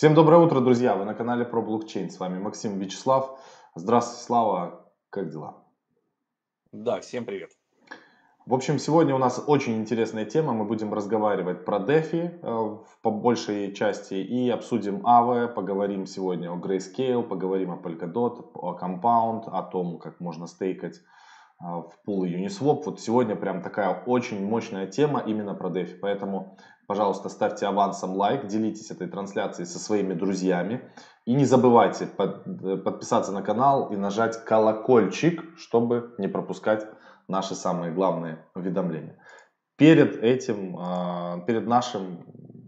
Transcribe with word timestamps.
Всем 0.00 0.14
доброе 0.14 0.40
утро, 0.40 0.60
друзья! 0.60 0.96
Вы 0.96 1.04
на 1.04 1.12
канале 1.12 1.44
про 1.44 1.60
блокчейн. 1.60 2.08
С 2.08 2.18
вами 2.18 2.38
Максим 2.38 2.78
Вячеслав. 2.78 3.38
Здравствуйте, 3.74 4.24
Слава. 4.24 4.90
Как 5.10 5.28
дела? 5.28 5.62
Да, 6.72 7.00
всем 7.00 7.26
привет. 7.26 7.50
В 8.46 8.54
общем, 8.54 8.78
сегодня 8.78 9.14
у 9.14 9.18
нас 9.18 9.44
очень 9.46 9.76
интересная 9.76 10.24
тема. 10.24 10.54
Мы 10.54 10.64
будем 10.64 10.94
разговаривать 10.94 11.66
про 11.66 11.80
DeFi 11.80 12.40
э, 12.40 12.78
по 13.02 13.10
большей 13.10 13.74
части 13.74 14.14
и 14.14 14.48
обсудим 14.48 15.06
AVE, 15.06 15.48
поговорим 15.48 16.06
сегодня 16.06 16.50
о 16.50 16.56
Grayscale, 16.56 17.22
поговорим 17.22 17.72
о 17.72 17.76
Polkadot, 17.76 18.52
о 18.54 18.78
Compound, 18.78 19.50
о 19.50 19.62
том, 19.64 19.98
как 19.98 20.18
можно 20.18 20.46
стейкать 20.46 20.96
э, 20.96 21.64
в 21.66 21.92
пул 22.06 22.24
Uniswap. 22.24 22.84
Вот 22.86 23.00
сегодня 23.00 23.36
прям 23.36 23.60
такая 23.60 24.02
очень 24.06 24.48
мощная 24.48 24.86
тема 24.86 25.20
именно 25.20 25.54
про 25.54 25.68
DeFi. 25.68 25.98
Поэтому 26.00 26.56
Пожалуйста, 26.90 27.28
ставьте 27.28 27.66
авансом 27.66 28.16
лайк, 28.16 28.48
делитесь 28.48 28.90
этой 28.90 29.06
трансляцией 29.06 29.64
со 29.64 29.78
своими 29.78 30.12
друзьями. 30.12 30.90
И 31.24 31.34
не 31.34 31.44
забывайте 31.44 32.04
под, 32.04 32.44
э, 32.48 32.78
подписаться 32.78 33.30
на 33.30 33.42
канал 33.42 33.92
и 33.92 33.96
нажать 33.96 34.44
колокольчик, 34.44 35.56
чтобы 35.56 36.16
не 36.18 36.26
пропускать 36.26 36.84
наши 37.28 37.54
самые 37.54 37.92
главные 37.92 38.44
уведомления. 38.56 39.24
Перед 39.76 40.16
этим, 40.16 40.76
а, 40.80 41.38
перед 41.46 41.68
нашим 41.68 42.24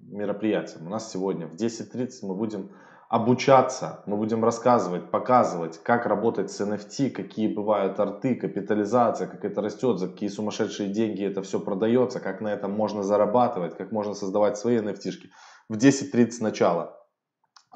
мероприятием, 0.07 0.87
у 0.87 0.91
нас 0.91 1.11
сегодня 1.11 1.49
в 1.49 1.57
10.30 1.57 2.23
мы 2.23 2.37
будем 2.37 2.71
обучаться, 3.13 4.03
мы 4.07 4.17
будем 4.17 4.43
рассказывать, 4.43 5.11
показывать, 5.11 5.79
как 5.83 6.07
работать 6.07 6.51
с 6.51 6.59
NFT, 6.63 7.11
какие 7.11 7.47
бывают 7.47 8.01
арты, 8.01 8.35
капитализация, 8.35 9.27
как 9.27 9.45
это 9.45 9.61
растет, 9.61 9.99
за 9.99 10.09
какие 10.09 10.31
сумасшедшие 10.31 10.89
деньги 10.89 11.23
это 11.23 11.43
все 11.43 11.61
продается, 11.61 12.21
как 12.21 12.41
на 12.41 12.49
этом 12.49 12.73
можно 12.73 13.03
зарабатывать, 13.03 13.77
как 13.77 13.93
можно 13.93 14.15
создавать 14.15 14.57
свои 14.57 14.79
NFT. 14.79 15.11
-шки. 15.11 15.29
В 15.69 15.77
10.30 15.77 16.43
начала. 16.43 16.99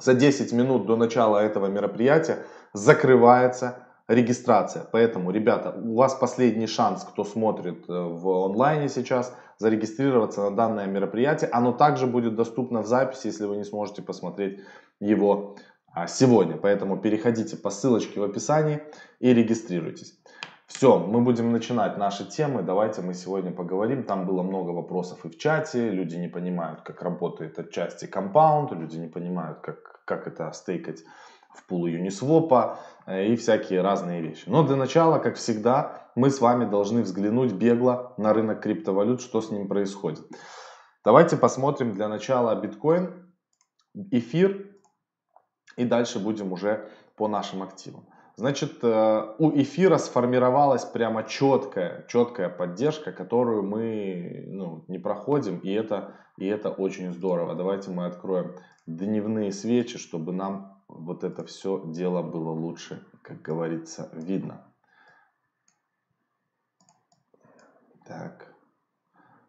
За 0.00 0.14
10 0.14 0.54
минут 0.54 0.86
до 0.86 0.96
начала 0.96 1.36
этого 1.36 1.66
мероприятия 1.66 2.38
закрывается 2.72 3.85
регистрация. 4.08 4.84
Поэтому, 4.92 5.30
ребята, 5.30 5.74
у 5.82 5.94
вас 5.94 6.14
последний 6.14 6.66
шанс, 6.66 7.04
кто 7.04 7.24
смотрит 7.24 7.88
э, 7.88 7.92
в 7.92 8.46
онлайне 8.46 8.88
сейчас, 8.88 9.34
зарегистрироваться 9.58 10.42
на 10.42 10.54
данное 10.54 10.86
мероприятие. 10.86 11.50
Оно 11.52 11.72
также 11.72 12.06
будет 12.06 12.36
доступно 12.36 12.82
в 12.82 12.86
записи, 12.86 13.28
если 13.28 13.46
вы 13.46 13.56
не 13.56 13.64
сможете 13.64 14.02
посмотреть 14.02 14.60
его 15.00 15.56
а, 15.92 16.06
сегодня. 16.06 16.56
Поэтому 16.56 16.98
переходите 16.98 17.56
по 17.56 17.70
ссылочке 17.70 18.20
в 18.20 18.24
описании 18.24 18.82
и 19.18 19.32
регистрируйтесь. 19.32 20.18
Все, 20.66 20.98
мы 20.98 21.20
будем 21.20 21.52
начинать 21.52 21.96
наши 21.96 22.24
темы. 22.24 22.62
Давайте 22.62 23.00
мы 23.00 23.14
сегодня 23.14 23.52
поговорим. 23.52 24.02
Там 24.02 24.26
было 24.26 24.42
много 24.42 24.70
вопросов 24.70 25.24
и 25.24 25.28
в 25.28 25.38
чате. 25.38 25.90
Люди 25.90 26.16
не 26.16 26.28
понимают, 26.28 26.82
как 26.82 27.02
работает 27.02 27.58
отчасти 27.58 28.06
компаунд. 28.06 28.72
Люди 28.72 28.96
не 28.96 29.08
понимают, 29.08 29.60
как, 29.60 30.00
как 30.04 30.26
это 30.26 30.52
стейкать 30.52 31.04
в 31.56 31.66
пулу 31.66 31.88
Uniswap 31.88 32.76
э, 33.06 33.26
и 33.26 33.36
всякие 33.36 33.80
разные 33.80 34.22
вещи. 34.22 34.44
Но 34.46 34.62
для 34.62 34.76
начала, 34.76 35.18
как 35.18 35.36
всегда, 35.36 36.10
мы 36.14 36.30
с 36.30 36.40
вами 36.40 36.68
должны 36.68 37.02
взглянуть 37.02 37.52
бегло 37.52 38.14
на 38.16 38.32
рынок 38.32 38.62
криптовалют, 38.62 39.20
что 39.20 39.40
с 39.40 39.50
ним 39.50 39.68
происходит. 39.68 40.26
Давайте 41.04 41.36
посмотрим 41.36 41.94
для 41.94 42.08
начала 42.08 42.54
биткоин, 42.60 43.32
эфир 44.10 44.76
и 45.76 45.84
дальше 45.84 46.18
будем 46.18 46.52
уже 46.52 46.90
по 47.16 47.28
нашим 47.28 47.62
активам. 47.62 48.06
Значит, 48.36 48.82
э, 48.82 49.34
у 49.38 49.50
эфира 49.50 49.96
сформировалась 49.96 50.84
прямо 50.84 51.22
четкая, 51.24 52.04
четкая 52.08 52.50
поддержка, 52.50 53.10
которую 53.10 53.62
мы 53.62 54.44
ну, 54.48 54.84
не 54.88 54.98
проходим, 54.98 55.58
и 55.58 55.72
это, 55.72 56.14
и 56.36 56.46
это 56.46 56.68
очень 56.68 57.12
здорово. 57.14 57.54
Давайте 57.54 57.90
мы 57.90 58.04
откроем 58.04 58.56
дневные 58.86 59.52
свечи, 59.52 59.96
чтобы 59.96 60.32
нам 60.32 60.75
вот 60.88 61.24
это 61.24 61.44
все 61.44 61.82
дело 61.86 62.22
было 62.22 62.50
лучше, 62.50 63.04
как 63.22 63.42
говорится, 63.42 64.08
видно. 64.12 64.72
Так. 68.06 68.54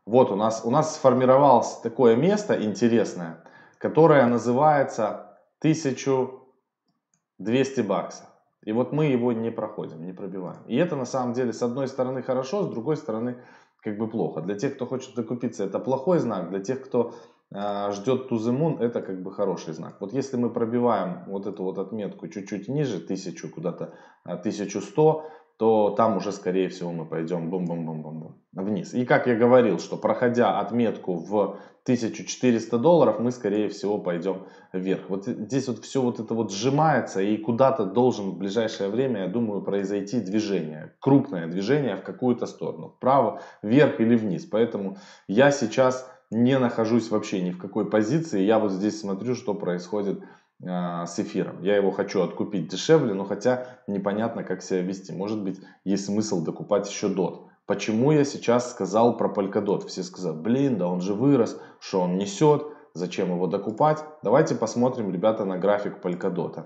Вот 0.06 0.32
у 0.32 0.36
нас, 0.36 0.66
у 0.66 0.72
нас 0.72 0.96
сформировалось 0.96 1.76
такое 1.82 2.16
место 2.16 2.60
интересное, 2.64 3.44
которое 3.78 4.26
называется 4.26 5.38
1200 5.60 7.82
баксов. 7.82 8.26
И 8.64 8.72
вот 8.72 8.92
мы 8.92 9.06
его 9.06 9.32
не 9.34 9.52
проходим, 9.52 10.04
не 10.06 10.14
пробиваем. 10.14 10.64
И 10.66 10.76
это 10.76 10.96
на 10.96 11.06
самом 11.06 11.34
деле 11.34 11.54
с 11.54 11.62
одной 11.62 11.88
стороны 11.88 12.24
хорошо, 12.24 12.64
с 12.64 12.70
другой 12.70 12.98
стороны 12.98 13.44
как 13.82 13.98
бы 13.98 14.10
плохо. 14.10 14.42
Для 14.42 14.56
тех, 14.56 14.76
кто 14.76 14.86
хочет 14.86 15.16
докупиться, 15.16 15.64
это 15.64 15.80
плохой 15.80 16.20
знак. 16.20 16.50
Для 16.50 16.60
тех, 16.60 16.84
кто 16.84 17.14
ждет 17.52 18.28
туземун, 18.30 18.82
это 18.82 19.02
как 19.02 19.22
бы 19.24 19.32
хороший 19.32 19.74
знак. 19.74 19.98
Вот 20.00 20.14
если 20.14 20.38
мы 20.38 20.50
пробиваем 20.50 21.24
вот 21.28 21.48
эту 21.48 21.64
вот 21.64 21.78
отметку 21.78 22.28
чуть-чуть 22.28 22.68
ниже, 22.68 22.98
1000 22.98 23.48
куда-то, 23.48 23.94
1100, 24.24 25.10
а, 25.10 25.30
то 25.58 25.90
там 25.98 26.18
уже, 26.18 26.32
скорее 26.32 26.70
всего, 26.70 26.92
мы 26.92 27.06
пойдем 27.06 27.50
бум-бум-бум-бум 27.50 28.36
вниз. 28.54 28.94
И 28.94 29.06
как 29.06 29.26
я 29.26 29.36
говорил, 29.36 29.80
что 29.80 29.98
проходя 29.98 30.60
отметку 30.60 31.16
в 31.16 31.58
1400 31.84 32.78
долларов, 32.78 33.20
мы, 33.20 33.32
скорее 33.32 33.68
всего, 33.70 33.98
пойдем 33.98 34.46
вверх. 34.72 35.10
Вот 35.10 35.26
здесь 35.26 35.68
вот 35.68 35.80
все 35.80 36.02
вот 36.02 36.20
это 36.20 36.36
вот 36.36 36.52
сжимается, 36.52 37.22
и 37.22 37.38
куда-то 37.38 37.86
должен 37.86 38.32
в 38.32 38.38
ближайшее 38.38 38.90
время, 38.90 39.22
я 39.22 39.28
думаю, 39.28 39.64
произойти 39.64 40.20
движение, 40.20 40.94
крупное 41.00 41.48
движение 41.48 41.96
в 41.96 42.04
какую-то 42.04 42.46
сторону, 42.46 42.90
вправо, 42.90 43.42
вверх 43.64 44.00
или 44.00 44.16
вниз. 44.16 44.46
Поэтому 44.46 44.98
я 45.28 45.50
сейчас 45.50 46.08
не 46.32 46.58
нахожусь 46.60 47.10
вообще 47.10 47.42
ни 47.42 47.52
в 47.52 47.58
какой 47.58 47.90
позиции, 47.90 48.42
я 48.42 48.60
вот 48.60 48.72
здесь 48.72 49.00
смотрю, 49.00 49.36
что 49.36 49.54
происходит 49.54 50.22
а, 50.66 51.06
с 51.06 51.20
эфиром. 51.20 51.62
Я 51.62 51.76
его 51.76 51.92
хочу 51.92 52.22
откупить 52.22 52.68
дешевле, 52.68 53.14
но 53.14 53.26
хотя 53.26 53.80
непонятно, 53.88 54.44
как 54.44 54.62
себя 54.62 54.82
вести. 54.82 55.14
Может 55.14 55.42
быть, 55.44 55.60
есть 55.86 56.06
смысл 56.06 56.44
докупать 56.44 56.90
еще 56.90 57.10
дот. 57.10 57.48
Почему 57.66 58.12
я 58.12 58.24
сейчас 58.24 58.72
сказал 58.72 59.18
про 59.18 59.30
Polkadot? 59.30 59.88
Все 59.88 60.02
сказали, 60.04 60.36
блин, 60.36 60.78
да 60.78 60.88
он 60.88 61.02
же 61.02 61.14
вырос, 61.14 61.62
что 61.80 62.02
он 62.02 62.18
несет, 62.18 62.66
зачем 62.94 63.30
его 63.30 63.48
докупать? 63.48 64.04
Давайте 64.24 64.56
посмотрим, 64.56 65.12
ребята, 65.12 65.46
на 65.46 65.58
график 65.58 66.04
Polkadot. 66.04 66.66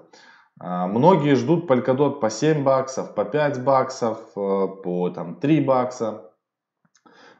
А, 0.59 0.87
многие 0.87 1.35
ждут 1.35 1.69
Polkadot 1.69 2.19
по 2.19 2.29
7 2.29 2.63
баксов, 2.63 3.15
по 3.15 3.25
5 3.25 3.63
баксов, 3.63 4.19
э, 4.35 4.67
по 4.83 5.09
там, 5.09 5.35
3 5.35 5.61
бакса. 5.61 6.30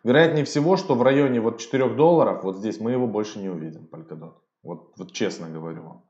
Вероятнее 0.04 0.46
всего, 0.46 0.78
что 0.78 0.96
в 0.96 1.04
районе 1.04 1.40
вот 1.42 1.60
4 1.60 1.90
долларов, 1.90 2.44
вот 2.44 2.58
здесь 2.58 2.80
мы 2.80 2.92
его 2.92 3.08
больше 3.08 3.40
не 3.40 3.50
увидим, 3.50 3.88
Polkadot. 3.92 4.34
Вот, 4.64 4.94
вот 4.98 5.12
честно 5.12 5.50
говорю 5.50 5.84
вам. 5.84 6.06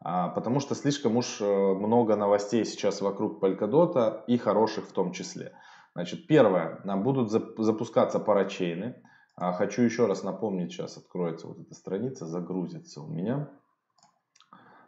А, 0.00 0.28
потому 0.28 0.60
что 0.60 0.74
слишком 0.74 1.16
уж 1.16 1.40
э, 1.40 1.44
много 1.44 2.16
новостей 2.16 2.64
сейчас 2.64 3.00
вокруг 3.00 3.42
Polkadot 3.42 4.24
и 4.26 4.36
хороших 4.36 4.86
в 4.86 4.92
том 4.92 5.12
числе. 5.12 5.52
Значит, 5.94 6.26
первое, 6.26 6.80
будут 6.84 7.30
запускаться 7.30 8.18
парачейны. 8.18 8.96
А, 9.36 9.52
хочу 9.52 9.82
еще 9.82 10.06
раз 10.06 10.22
напомнить, 10.22 10.72
сейчас 10.72 10.96
откроется 10.96 11.46
вот 11.48 11.58
эта 11.60 11.74
страница, 11.74 12.26
загрузится 12.26 13.00
у 13.00 13.08
меня. 13.08 13.48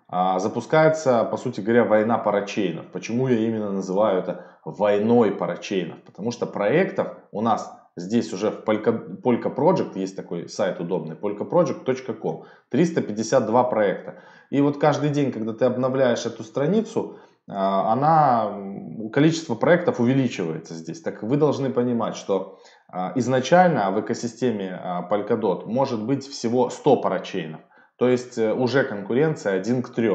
А, 0.09 0.39
запускается, 0.39 1.25
по 1.25 1.37
сути 1.37 1.61
говоря, 1.61 1.85
война 1.85 2.19
парачейнов. 2.19 2.87
Почему 2.93 3.29
я 3.29 3.39
именно 3.39 3.73
называю 3.73 4.21
это 4.21 4.47
войной 4.65 5.33
парачейнов? 5.33 6.03
Потому 6.03 6.31
что 6.31 6.47
проектов 6.47 7.19
у 7.33 7.41
нас 7.41 7.84
Здесь 7.97 8.33
уже 8.33 8.51
в 8.51 8.65
Polka, 8.65 9.21
Polka 9.23 9.55
Project 9.55 9.97
есть 9.97 10.17
такой 10.17 10.49
сайт 10.49 10.81
удобный, 10.81 11.15
polkaproject.com. 11.15 12.45
352 12.71 13.65
проекта. 13.65 14.21
И 14.51 14.61
вот 14.61 14.79
каждый 14.79 15.11
день, 15.11 15.31
когда 15.31 15.53
ты 15.53 15.65
обновляешь 15.65 16.27
эту 16.27 16.43
страницу, 16.43 17.21
а, 17.49 17.93
она, 17.93 19.11
количество 19.13 19.55
проектов 19.55 20.01
увеличивается 20.01 20.75
здесь. 20.75 21.03
Так 21.03 21.23
вы 21.23 21.37
должны 21.37 21.71
понимать, 21.71 22.17
что 22.17 22.59
а, 22.89 23.13
изначально 23.15 23.93
в 23.93 24.01
экосистеме 24.01 24.75
а, 24.75 25.09
Polkadot 25.09 25.67
может 25.67 26.05
быть 26.05 26.27
всего 26.27 26.71
100 26.71 26.97
парачейнов. 26.97 27.61
То 27.97 28.09
есть 28.09 28.39
э, 28.39 28.53
уже 28.53 28.83
конкуренция 28.83 29.55
1 29.55 29.83
к 29.85 29.91
3. 29.91 30.11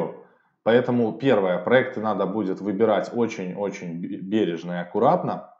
Поэтому 0.64 1.14
первое, 1.14 1.60
проекты 1.60 2.02
надо 2.02 2.25
будет 2.25 2.60
выбирать 2.60 3.10
очень-очень 3.14 4.02
бережно 4.02 4.74
и 4.74 4.78
аккуратно. 4.82 5.56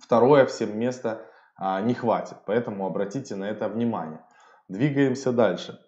Второе, 0.00 0.46
всем 0.46 0.78
место 0.78 1.26
не 1.58 1.94
хватит. 1.94 2.36
Поэтому 2.46 2.86
обратите 2.86 3.36
на 3.36 3.44
это 3.44 3.68
внимание. 3.68 4.24
Двигаемся 4.68 5.32
дальше. 5.32 5.78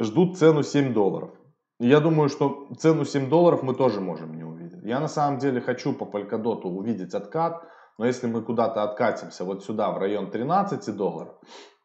Ждут 0.00 0.38
цену 0.38 0.62
7 0.62 0.92
долларов. 0.94 1.30
Я 1.78 2.00
думаю, 2.00 2.28
что 2.28 2.68
цену 2.78 3.04
7 3.04 3.28
долларов 3.28 3.62
мы 3.62 3.74
тоже 3.74 4.00
можем 4.00 4.34
не 4.34 4.44
увидеть. 4.44 4.82
Я 4.82 5.00
на 5.00 5.08
самом 5.08 5.38
деле 5.38 5.60
хочу 5.60 5.92
по 5.92 6.04
Polkadot 6.04 6.62
увидеть 6.62 7.14
откат. 7.14 7.62
Но 7.98 8.06
если 8.06 8.26
мы 8.26 8.42
куда-то 8.42 8.82
откатимся 8.82 9.44
вот 9.44 9.64
сюда 9.64 9.90
в 9.90 9.98
район 9.98 10.30
13 10.30 10.96
долларов, 10.96 11.34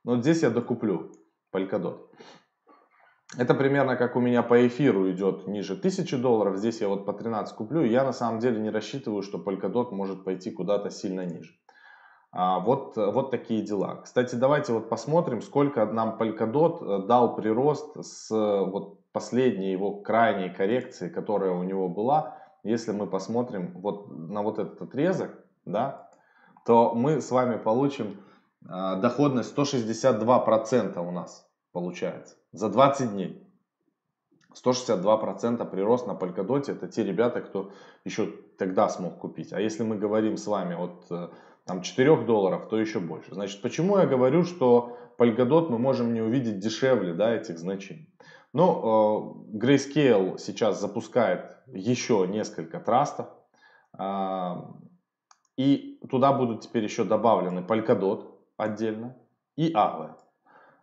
ну 0.05 0.21
здесь 0.21 0.43
я 0.43 0.49
докуплю 0.49 1.11
Polkadot. 1.53 2.07
Это 3.37 3.53
примерно 3.53 3.97
как 3.97 4.15
у 4.15 4.21
меня 4.21 4.43
по 4.43 4.65
эфиру 4.65 5.11
идет 5.11 5.47
ниже 5.47 5.73
1000 5.73 6.17
долларов. 6.17 6.57
Здесь 6.57 6.79
я 6.79 6.87
вот 6.87 7.05
по 7.05 7.11
13 7.11 7.55
куплю. 7.55 7.83
И 7.83 7.89
я 7.89 8.03
на 8.03 8.13
самом 8.13 8.39
деле 8.39 8.61
не 8.61 8.69
рассчитываю, 8.69 9.23
что 9.23 9.37
Polkadot 9.37 9.91
может 9.91 10.23
пойти 10.23 10.51
куда-то 10.51 10.89
сильно 10.89 11.25
ниже. 11.25 11.53
А, 12.37 12.59
вот, 12.59 12.97
вот 12.97 13.31
такие 13.31 13.61
дела. 13.61 14.01
Кстати, 14.03 14.35
давайте 14.35 14.73
вот 14.73 14.89
посмотрим, 14.89 15.41
сколько 15.41 15.85
нам 15.85 16.17
Polkadot 16.19 16.83
э, 16.83 17.07
дал 17.07 17.33
прирост 17.33 17.95
с 18.05 18.29
вот 18.29 19.09
последней 19.13 19.71
его 19.71 20.01
крайней 20.01 20.49
коррекции, 20.49 21.07
которая 21.07 21.51
у 21.51 21.63
него 21.63 21.87
была, 21.87 22.37
если 22.63 22.91
мы 22.91 23.07
посмотрим 23.07 23.71
вот 23.75 24.09
на 24.09 24.41
вот 24.41 24.59
этот 24.59 24.81
отрезок, 24.81 25.31
да, 25.63 26.09
то 26.65 26.93
мы 26.93 27.21
с 27.21 27.31
вами 27.31 27.55
получим 27.57 28.19
э, 28.63 28.99
доходность 28.99 29.57
162% 29.57 31.07
у 31.07 31.11
нас 31.11 31.49
получается 31.71 32.35
за 32.51 32.67
20 32.67 33.11
дней. 33.13 33.41
162% 34.61 35.69
прирост 35.69 36.05
на 36.05 36.11
Polkadot 36.11 36.69
это 36.69 36.89
те 36.89 37.05
ребята, 37.05 37.39
кто 37.39 37.71
еще 38.03 38.27
тогда 38.57 38.89
смог 38.89 39.19
купить. 39.19 39.53
А 39.53 39.61
если 39.61 39.83
мы 39.83 39.97
говорим 39.97 40.35
с 40.35 40.47
вами 40.47 40.75
от 40.75 41.05
э, 41.09 41.29
там, 41.65 41.81
4 41.81 42.25
долларов, 42.25 42.67
то 42.69 42.79
еще 42.79 42.99
больше. 42.99 43.33
Значит, 43.33 43.61
почему 43.61 43.97
я 43.97 44.05
говорю, 44.05 44.43
что 44.43 44.97
Polkadot 45.17 45.69
мы 45.69 45.79
можем 45.79 46.13
не 46.13 46.21
увидеть 46.21 46.59
дешевле 46.59 47.13
да, 47.13 47.35
этих 47.35 47.57
значений? 47.57 48.09
Ну, 48.53 49.43
э, 49.53 49.57
Grayscale 49.57 50.37
сейчас 50.37 50.79
запускает 50.79 51.57
еще 51.67 52.25
несколько 52.27 52.79
трастов. 52.79 53.27
Э, 53.97 54.55
и 55.57 55.99
туда 56.09 56.33
будут 56.33 56.61
теперь 56.61 56.83
еще 56.83 57.03
добавлены 57.03 57.59
Polkadot 57.59 58.31
отдельно 58.57 59.17
и 59.55 59.73
Aave. 59.73 60.11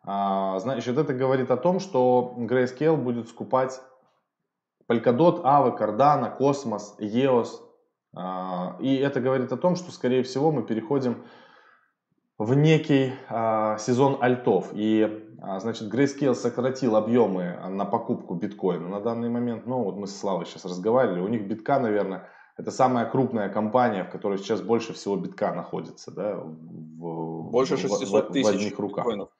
А, 0.04 0.58
значит, 0.58 0.98
это 0.98 1.14
говорит 1.14 1.50
о 1.50 1.56
том, 1.56 1.78
что 1.78 2.34
Grayscale 2.38 2.96
будет 2.96 3.28
скупать 3.28 3.80
Polkadot, 4.88 5.42
Aave, 5.42 5.78
Cardano, 5.78 6.36
Cosmos, 6.38 6.98
EOS. 6.98 7.48
А, 8.14 8.76
и 8.80 8.96
это 8.96 9.20
говорит 9.20 9.52
о 9.52 9.56
том, 9.56 9.76
что, 9.76 9.90
скорее 9.92 10.22
всего, 10.22 10.52
мы 10.52 10.62
переходим 10.62 11.24
в 12.38 12.54
некий 12.54 13.12
а, 13.28 13.78
сезон 13.78 14.18
альтов. 14.20 14.70
И, 14.72 15.36
значит, 15.58 15.92
Grayscale 15.92 16.34
сократил 16.34 16.96
объемы 16.96 17.58
на 17.68 17.84
покупку 17.84 18.34
биткоина 18.34 18.88
на 18.88 19.00
данный 19.00 19.28
момент. 19.28 19.66
Ну, 19.66 19.82
вот 19.82 19.96
мы 19.96 20.06
с 20.06 20.18
Славой 20.18 20.46
сейчас 20.46 20.64
разговаривали. 20.64 21.20
У 21.20 21.28
них 21.28 21.46
битка, 21.46 21.78
наверное, 21.78 22.28
это 22.56 22.70
самая 22.70 23.06
крупная 23.06 23.48
компания, 23.48 24.04
в 24.04 24.10
которой 24.10 24.38
сейчас 24.38 24.60
больше 24.60 24.92
всего 24.92 25.16
битка 25.16 25.54
находится. 25.54 26.10
Да, 26.10 26.36
в, 26.36 27.50
больше 27.50 27.76
600 27.76 28.28
в, 28.28 28.32
тысяч 28.32 28.46
в 28.46 28.48
одних 28.48 28.78
руках. 28.78 29.06
биткоинов. 29.06 29.30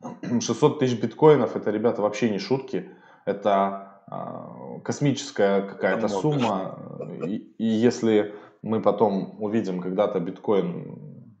600 0.42 0.78
тысяч 0.78 1.00
биткоинов, 1.00 1.56
это, 1.56 1.70
ребята, 1.70 2.02
вообще 2.02 2.30
не 2.30 2.38
шутки. 2.38 2.90
Это 3.24 4.02
э, 4.10 4.80
космическая 4.82 5.62
какая-то 5.62 6.08
сумма. 6.08 6.78
И, 7.26 7.36
и 7.58 7.64
если 7.64 8.34
мы 8.62 8.80
потом 8.80 9.36
увидим 9.42 9.80
когда-то 9.80 10.20
биткоин 10.20 11.34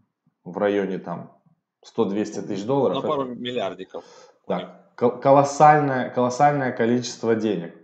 в 0.44 0.56
районе 0.58 0.98
там 0.98 1.32
100-200 1.96 2.42
тысяч 2.42 2.64
долларов. 2.64 3.02
На 3.02 3.08
пару 3.08 3.24
это, 3.24 3.34
миллиардиков. 3.34 4.04
Да, 4.46 4.90
колоссальное, 4.96 6.10
колоссальное 6.10 6.72
количество 6.72 7.34
денег. 7.34 7.74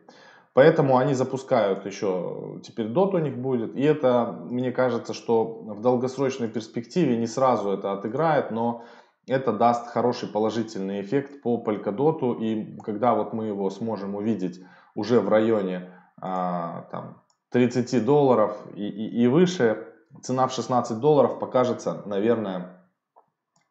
Поэтому 0.55 0.99
они 0.99 1.14
запускают 1.14 1.85
еще, 1.85 2.61
теперь 2.62 2.87
дот 2.87 3.12
у 3.14 3.19
них 3.19 3.37
будет. 3.37 3.75
И 3.75 3.82
это, 3.82 4.38
мне 4.44 4.70
кажется, 4.70 5.12
что 5.12 5.44
в 5.44 5.81
долгосрочной 5.81 6.49
перспективе 6.49 7.17
не 7.17 7.26
сразу 7.26 7.70
это 7.70 7.93
отыграет, 7.93 8.52
но 8.52 8.85
это 9.26 9.52
даст 9.52 9.88
хороший 9.88 10.29
положительный 10.29 11.00
эффект 11.00 11.43
по 11.43 11.61
Polkadot, 11.61 12.38
и 12.40 12.79
когда 12.82 13.14
вот 13.14 13.32
мы 13.32 13.47
его 13.47 13.69
сможем 13.70 14.14
увидеть 14.14 14.61
уже 14.94 15.20
в 15.20 15.29
районе 15.29 15.90
а, 16.20 16.82
там, 16.93 17.24
30 17.54 18.04
долларов 18.04 18.56
и, 18.74 18.82
и, 18.88 19.22
и 19.22 19.26
выше, 19.28 19.86
цена 20.22 20.48
в 20.48 20.52
16 20.52 20.98
долларов 20.98 21.38
покажется, 21.38 22.02
наверное, 22.04 22.80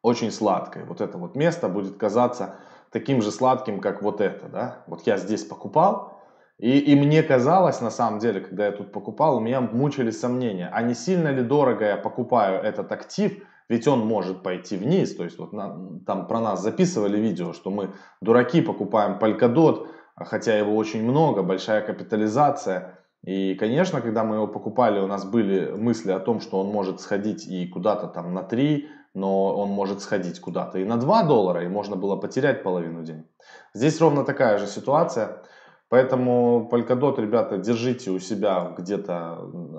очень 0.00 0.30
сладкой. 0.30 0.84
Вот 0.84 1.02
это 1.02 1.18
вот 1.18 1.36
место 1.36 1.68
будет 1.68 1.98
казаться 1.98 2.56
таким 2.90 3.20
же 3.20 3.30
сладким, 3.30 3.80
как 3.80 4.00
вот 4.00 4.22
это, 4.22 4.48
да. 4.48 4.84
Вот 4.86 5.06
я 5.06 5.18
здесь 5.18 5.44
покупал, 5.44 6.18
и, 6.56 6.78
и 6.78 6.96
мне 6.96 7.22
казалось, 7.22 7.82
на 7.82 7.90
самом 7.90 8.20
деле, 8.20 8.40
когда 8.40 8.64
я 8.64 8.72
тут 8.72 8.90
покупал, 8.90 9.36
у 9.36 9.40
меня 9.40 9.60
мучили 9.60 10.10
сомнения, 10.10 10.70
а 10.72 10.80
не 10.80 10.94
сильно 10.94 11.28
ли 11.28 11.42
дорого 11.42 11.84
я 11.84 11.98
покупаю 11.98 12.62
этот 12.62 12.90
актив, 12.90 13.42
ведь 13.68 13.86
он 13.86 14.06
может 14.06 14.42
пойти 14.42 14.78
вниз. 14.78 15.14
То 15.14 15.24
есть 15.24 15.38
вот 15.38 15.52
на, 15.52 16.00
там 16.06 16.26
про 16.26 16.40
нас 16.40 16.62
записывали 16.62 17.18
видео, 17.18 17.52
что 17.52 17.70
мы 17.70 17.90
дураки 18.22 18.62
покупаем 18.62 19.18
Polkadot, 19.18 19.88
хотя 20.16 20.56
его 20.56 20.74
очень 20.74 21.02
много, 21.02 21.42
большая 21.42 21.82
капитализация. 21.82 22.98
И, 23.26 23.54
конечно, 23.54 24.00
когда 24.02 24.22
мы 24.22 24.36
его 24.36 24.46
покупали, 24.46 25.00
у 25.00 25.06
нас 25.06 25.24
были 25.24 25.72
мысли 25.72 26.12
о 26.12 26.20
том, 26.20 26.40
что 26.40 26.60
он 26.60 26.66
может 26.66 27.00
сходить 27.00 27.46
и 27.46 27.66
куда-то 27.66 28.06
там 28.06 28.34
на 28.34 28.42
3, 28.42 28.86
но 29.14 29.56
он 29.56 29.70
может 29.70 30.02
сходить 30.02 30.40
куда-то 30.40 30.78
и 30.78 30.84
на 30.84 30.98
2 30.98 31.22
доллара, 31.22 31.64
и 31.64 31.68
можно 31.68 31.96
было 31.96 32.16
потерять 32.16 32.62
половину 32.62 33.02
денег. 33.02 33.26
Здесь 33.72 34.00
ровно 34.00 34.24
такая 34.24 34.58
же 34.58 34.66
ситуация. 34.66 35.42
Поэтому 35.88 36.68
Polkadot, 36.70 37.20
ребята, 37.20 37.56
держите 37.56 38.10
у 38.10 38.18
себя 38.18 38.74
где-то 38.76 39.36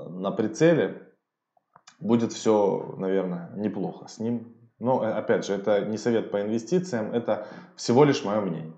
на 0.09 0.31
прицеле 0.31 1.01
будет 2.00 2.33
все, 2.33 2.95
наверное, 2.98 3.51
неплохо 3.56 4.07
с 4.07 4.19
ним. 4.19 4.56
Но, 4.80 5.03
э, 5.03 5.12
опять 5.12 5.45
же, 5.45 5.53
это 5.53 5.86
не 5.86 5.98
совет 5.98 6.31
по 6.31 6.41
инвестициям, 6.41 7.12
это 7.13 7.48
всего 7.75 8.03
лишь 8.03 8.24
мое 8.24 8.41
мнение. 8.41 8.74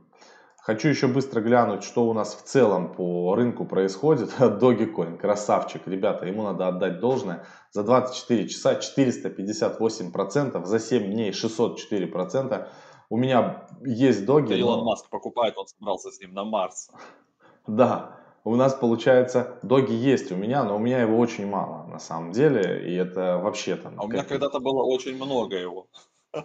Хочу 0.68 0.90
еще 0.90 1.08
быстро 1.08 1.40
глянуть, 1.40 1.86
что 1.86 2.10
у 2.10 2.14
нас 2.14 2.36
в 2.36 2.44
целом 2.44 2.94
по 2.94 3.34
рынку 3.36 3.64
происходит. 3.64 4.32
Dogecoin, 4.40 5.16
красавчик, 5.16 5.88
ребята, 5.88 6.26
ему 6.26 6.44
надо 6.44 6.68
отдать 6.68 7.00
должное. 7.00 7.46
За 7.72 7.84
24 7.84 8.50
часа 8.50 8.74
458%, 8.74 10.66
за 10.66 10.80
7 10.80 11.10
дней 11.14 11.32
604%. 11.32 12.68
У 13.10 13.16
меня 13.16 13.66
есть 13.82 14.26
доги. 14.26 14.56
Илон 14.56 14.80
но... 14.80 14.84
Маск 14.84 15.10
покупает, 15.10 15.58
он 15.58 15.68
собрался 15.68 16.12
с 16.12 16.20
ним 16.20 16.34
на 16.34 16.44
Марс. 16.44 16.92
Да, 17.66 18.18
у 18.44 18.56
нас 18.56 18.74
получается 18.74 19.60
доги 19.62 19.94
есть 19.94 20.32
у 20.32 20.36
меня, 20.36 20.64
но 20.64 20.76
у 20.76 20.80
меня 20.80 21.02
его 21.02 21.18
очень 21.18 21.48
мало 21.48 21.86
на 21.88 22.00
самом 22.00 22.32
деле, 22.32 22.90
и 22.90 22.96
это 22.96 23.38
вообще 23.38 23.76
там. 23.76 23.94
А 23.98 24.04
у 24.04 24.08
меня 24.08 24.24
когда-то 24.24 24.60
было 24.60 24.84
очень 24.84 25.16
много 25.16 25.56
его. 25.58 25.88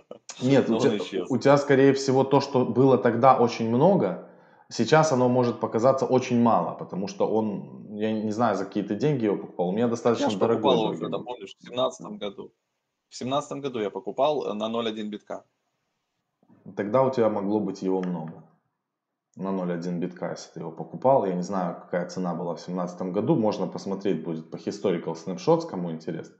Нет, 0.42 0.68
у 0.70 0.78
тебя, 0.78 1.24
у 1.28 1.38
тебя 1.38 1.56
скорее 1.56 1.92
всего 1.92 2.24
то, 2.24 2.40
что 2.40 2.64
было 2.64 2.98
тогда 2.98 3.36
очень 3.38 3.68
много, 3.68 4.28
сейчас 4.68 5.12
оно 5.12 5.28
может 5.28 5.60
показаться 5.60 6.06
очень 6.06 6.40
мало, 6.40 6.74
потому 6.74 7.08
что 7.08 7.28
он, 7.28 7.94
я 7.94 8.12
не 8.12 8.32
знаю, 8.32 8.56
за 8.56 8.64
какие-то 8.64 8.94
деньги 8.94 9.24
его 9.24 9.36
покупал, 9.36 9.68
у 9.68 9.72
меня 9.72 9.88
достаточно 9.88 10.30
я 10.30 10.38
дорогой. 10.38 10.72
Я 10.72 10.78
покупал 10.78 10.92
его, 10.92 11.00
когда 11.00 11.18
помнишь, 11.18 11.56
в 11.58 11.66
семнадцатом 11.66 12.18
году. 12.18 12.52
В 13.08 13.14
семнадцатом 13.14 13.60
году 13.60 13.80
я 13.80 13.90
покупал 13.90 14.54
на 14.54 14.64
0,1 14.64 15.02
битка. 15.08 15.44
Тогда 16.76 17.02
у 17.02 17.10
тебя 17.10 17.28
могло 17.28 17.60
быть 17.60 17.82
его 17.82 18.00
много 18.00 18.44
на 19.36 19.48
0.1 19.48 19.98
битка, 19.98 20.30
если 20.30 20.52
ты 20.52 20.60
его 20.60 20.70
покупал. 20.70 21.24
Я 21.26 21.34
не 21.34 21.42
знаю, 21.42 21.76
какая 21.76 22.08
цена 22.08 22.34
была 22.34 22.54
в 22.54 22.58
2017 22.58 23.02
году. 23.12 23.36
Можно 23.36 23.66
посмотреть 23.66 24.24
будет 24.24 24.50
по 24.50 24.56
historical 24.56 25.14
snapshots, 25.14 25.66
кому 25.68 25.90
интересно. 25.90 26.36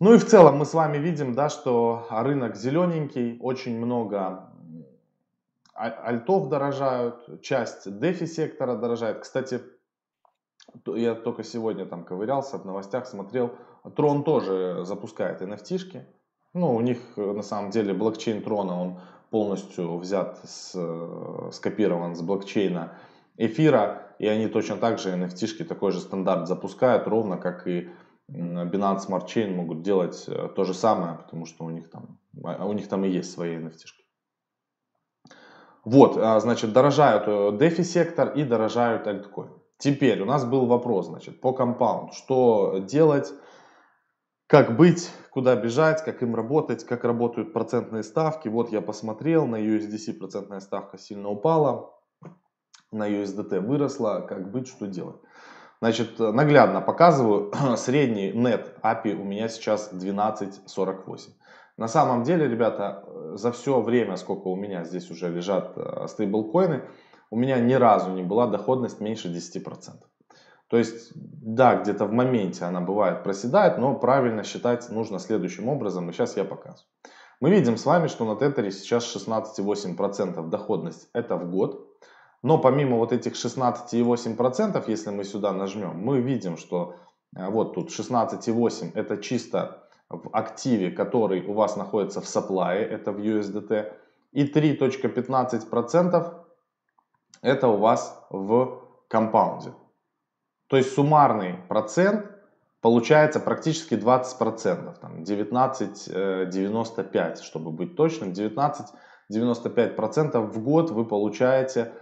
Ну 0.00 0.14
и 0.14 0.18
в 0.18 0.26
целом 0.26 0.58
мы 0.58 0.64
с 0.64 0.74
вами 0.74 0.98
видим, 0.98 1.34
да, 1.34 1.48
что 1.48 2.06
рынок 2.10 2.54
зелененький, 2.54 3.36
очень 3.40 3.76
много 3.76 4.48
альтов 5.74 6.48
дорожают, 6.48 7.42
часть 7.42 7.98
дефи 7.98 8.26
сектора 8.26 8.76
дорожает. 8.76 9.20
Кстати, 9.20 9.60
я 10.86 11.14
только 11.14 11.42
сегодня 11.42 11.84
там 11.84 12.04
ковырялся 12.04 12.58
в 12.58 12.64
новостях, 12.64 13.06
смотрел, 13.06 13.56
Трон 13.96 14.22
тоже 14.22 14.84
запускает 14.84 15.42
NFT-шки. 15.42 16.04
Ну, 16.54 16.74
у 16.74 16.80
них 16.80 16.98
на 17.16 17.42
самом 17.42 17.70
деле 17.70 17.92
блокчейн 17.92 18.42
Трона, 18.42 18.80
он 18.80 19.00
полностью 19.30 19.98
взят, 19.98 20.38
с, 20.44 20.72
э, 20.74 21.50
скопирован 21.52 22.16
с 22.16 22.22
блокчейна 22.22 22.94
эфира, 23.36 24.02
и 24.18 24.26
они 24.26 24.48
точно 24.48 24.76
так 24.76 24.98
же 24.98 25.10
NFT-шки 25.10 25.64
такой 25.64 25.92
же 25.92 26.00
стандарт 26.00 26.48
запускают, 26.48 27.06
ровно 27.06 27.36
как 27.36 27.66
и 27.66 27.90
Binance 28.30 29.06
Smart 29.08 29.26
Chain 29.26 29.54
могут 29.54 29.82
делать 29.82 30.24
э, 30.28 30.48
то 30.54 30.64
же 30.64 30.74
самое, 30.74 31.16
потому 31.16 31.46
что 31.46 31.64
у 31.64 31.70
них 31.70 31.90
там, 31.90 32.18
а, 32.44 32.66
у 32.66 32.72
них 32.72 32.88
там 32.88 33.04
и 33.04 33.08
есть 33.08 33.32
свои 33.32 33.56
NFT-шки. 33.56 34.04
Вот, 35.84 36.18
а, 36.18 36.38
значит, 36.40 36.72
дорожают 36.72 37.26
DeFi 37.26 37.80
э, 37.80 37.84
сектор 37.84 38.32
и 38.34 38.44
дорожают 38.44 39.06
альткоин. 39.06 39.52
Теперь 39.78 40.20
у 40.20 40.26
нас 40.26 40.44
был 40.44 40.66
вопрос, 40.66 41.06
значит, 41.06 41.40
по 41.40 41.52
компаунд. 41.52 42.12
Что 42.12 42.78
делать 42.80 43.32
как 44.48 44.76
быть, 44.76 45.10
куда 45.30 45.54
бежать, 45.56 46.02
как 46.02 46.22
им 46.22 46.34
работать, 46.34 46.82
как 46.84 47.04
работают 47.04 47.52
процентные 47.52 48.02
ставки. 48.02 48.48
Вот 48.48 48.72
я 48.72 48.80
посмотрел, 48.80 49.46
на 49.46 49.56
USDC 49.56 50.14
процентная 50.14 50.60
ставка 50.60 50.96
сильно 50.96 51.28
упала, 51.28 51.94
на 52.90 53.08
USDT 53.08 53.60
выросла, 53.60 54.24
как 54.26 54.50
быть, 54.50 54.66
что 54.66 54.86
делать. 54.86 55.20
Значит, 55.80 56.18
наглядно 56.18 56.80
показываю, 56.80 57.52
средний 57.76 58.32
net 58.32 58.80
API 58.82 59.14
у 59.14 59.24
меня 59.24 59.48
сейчас 59.48 59.92
12.48. 59.92 61.30
На 61.76 61.86
самом 61.86 62.24
деле, 62.24 62.48
ребята, 62.48 63.04
за 63.34 63.52
все 63.52 63.80
время, 63.80 64.16
сколько 64.16 64.48
у 64.48 64.56
меня 64.56 64.84
здесь 64.84 65.10
уже 65.10 65.28
лежат 65.28 65.74
э, 65.76 66.08
стейблкоины, 66.08 66.82
у 67.30 67.36
меня 67.36 67.60
ни 67.60 67.74
разу 67.74 68.10
не 68.10 68.22
была 68.22 68.48
доходность 68.48 69.00
меньше 69.00 69.28
10%. 69.28 69.62
То 70.68 70.76
есть, 70.76 71.12
да, 71.14 71.76
где-то 71.76 72.06
в 72.06 72.12
моменте 72.12 72.64
она 72.64 72.80
бывает 72.80 73.22
проседает, 73.22 73.78
но 73.78 73.94
правильно 73.94 74.42
считать 74.42 74.90
нужно 74.90 75.18
следующим 75.18 75.68
образом, 75.68 76.10
и 76.10 76.12
сейчас 76.12 76.36
я 76.36 76.44
показываю. 76.44 76.88
Мы 77.40 77.50
видим 77.50 77.76
с 77.76 77.86
вами, 77.86 78.08
что 78.08 78.24
на 78.24 78.38
Тетере 78.38 78.72
сейчас 78.72 79.04
16,8% 79.14 80.48
доходность, 80.48 81.08
это 81.12 81.36
в 81.36 81.48
год. 81.48 81.87
Но 82.42 82.58
помимо 82.58 82.96
вот 82.96 83.12
этих 83.12 83.34
16,8%, 83.34 84.84
если 84.86 85.10
мы 85.10 85.24
сюда 85.24 85.52
нажмем, 85.52 85.98
мы 85.98 86.20
видим, 86.20 86.56
что 86.56 86.94
э, 87.36 87.48
вот 87.48 87.74
тут 87.74 87.90
16,8 87.90 88.92
это 88.94 89.18
чисто 89.18 89.88
в 90.08 90.30
активе, 90.32 90.90
который 90.90 91.44
у 91.44 91.52
вас 91.52 91.76
находится 91.76 92.20
в 92.20 92.24
supply, 92.24 92.76
это 92.76 93.12
в 93.12 93.18
USDT. 93.18 93.92
И 94.32 94.44
3.15% 94.44 96.34
это 97.42 97.68
у 97.68 97.76
вас 97.76 98.26
в 98.30 98.82
компаунде. 99.08 99.72
То 100.68 100.76
есть 100.76 100.94
суммарный 100.94 101.54
процент 101.68 102.26
получается 102.80 103.40
практически 103.40 103.94
20%, 103.94 105.00
там 105.00 105.22
19,95, 105.22 107.42
чтобы 107.42 107.70
быть 107.70 107.96
точным, 107.96 108.32
19,95% 108.32 110.40
в 110.40 110.62
год 110.62 110.90
вы 110.90 111.04
получаете, 111.04 111.92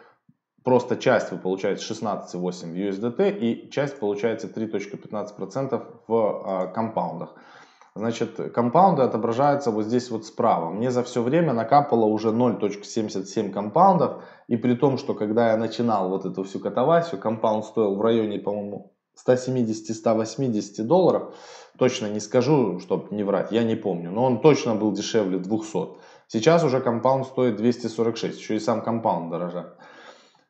просто 0.67 0.97
часть 0.97 1.31
вы 1.31 1.39
получаете 1.39 1.81
16,8 1.81 2.35
в 2.35 2.75
USDT 2.75 3.39
и 3.39 3.71
часть 3.71 4.01
получаете 4.01 4.49
3,15% 4.49 5.85
в 6.09 6.15
а, 6.15 6.67
компаундах. 6.67 7.37
Значит, 7.95 8.53
компаунды 8.53 9.03
отображаются 9.03 9.71
вот 9.71 9.85
здесь 9.85 10.11
вот 10.11 10.27
справа. 10.27 10.71
Мне 10.71 10.91
за 10.91 11.05
все 11.05 11.23
время 11.23 11.53
накапало 11.53 12.07
уже 12.07 12.31
0.77 12.31 13.53
компаундов. 13.53 14.25
И 14.49 14.57
при 14.57 14.75
том, 14.75 14.99
что 14.99 15.15
когда 15.15 15.53
я 15.53 15.57
начинал 15.57 16.09
вот 16.09 16.27
эту 16.27 16.43
всю 16.43 16.59
катавасию, 16.59 17.21
компаунд 17.21 17.65
стоил 17.65 17.95
в 17.95 18.01
районе, 18.01 18.41
по-моему, 18.41 18.93
170-180 19.25 20.83
долларов. 20.83 21.33
Точно 21.79 22.07
не 22.07 22.19
скажу, 22.19 22.81
чтобы 22.81 23.15
не 23.15 23.23
врать, 23.23 23.53
я 23.53 23.63
не 23.63 23.77
помню. 23.77 24.11
Но 24.11 24.25
он 24.25 24.41
точно 24.41 24.75
был 24.75 24.91
дешевле 24.91 25.39
200. 25.39 25.79
Сейчас 26.27 26.65
уже 26.65 26.81
компаунд 26.81 27.27
стоит 27.27 27.55
246. 27.55 28.37
Еще 28.37 28.57
и 28.57 28.59
сам 28.59 28.83
компаунд 28.83 29.31
дорожает. 29.31 29.69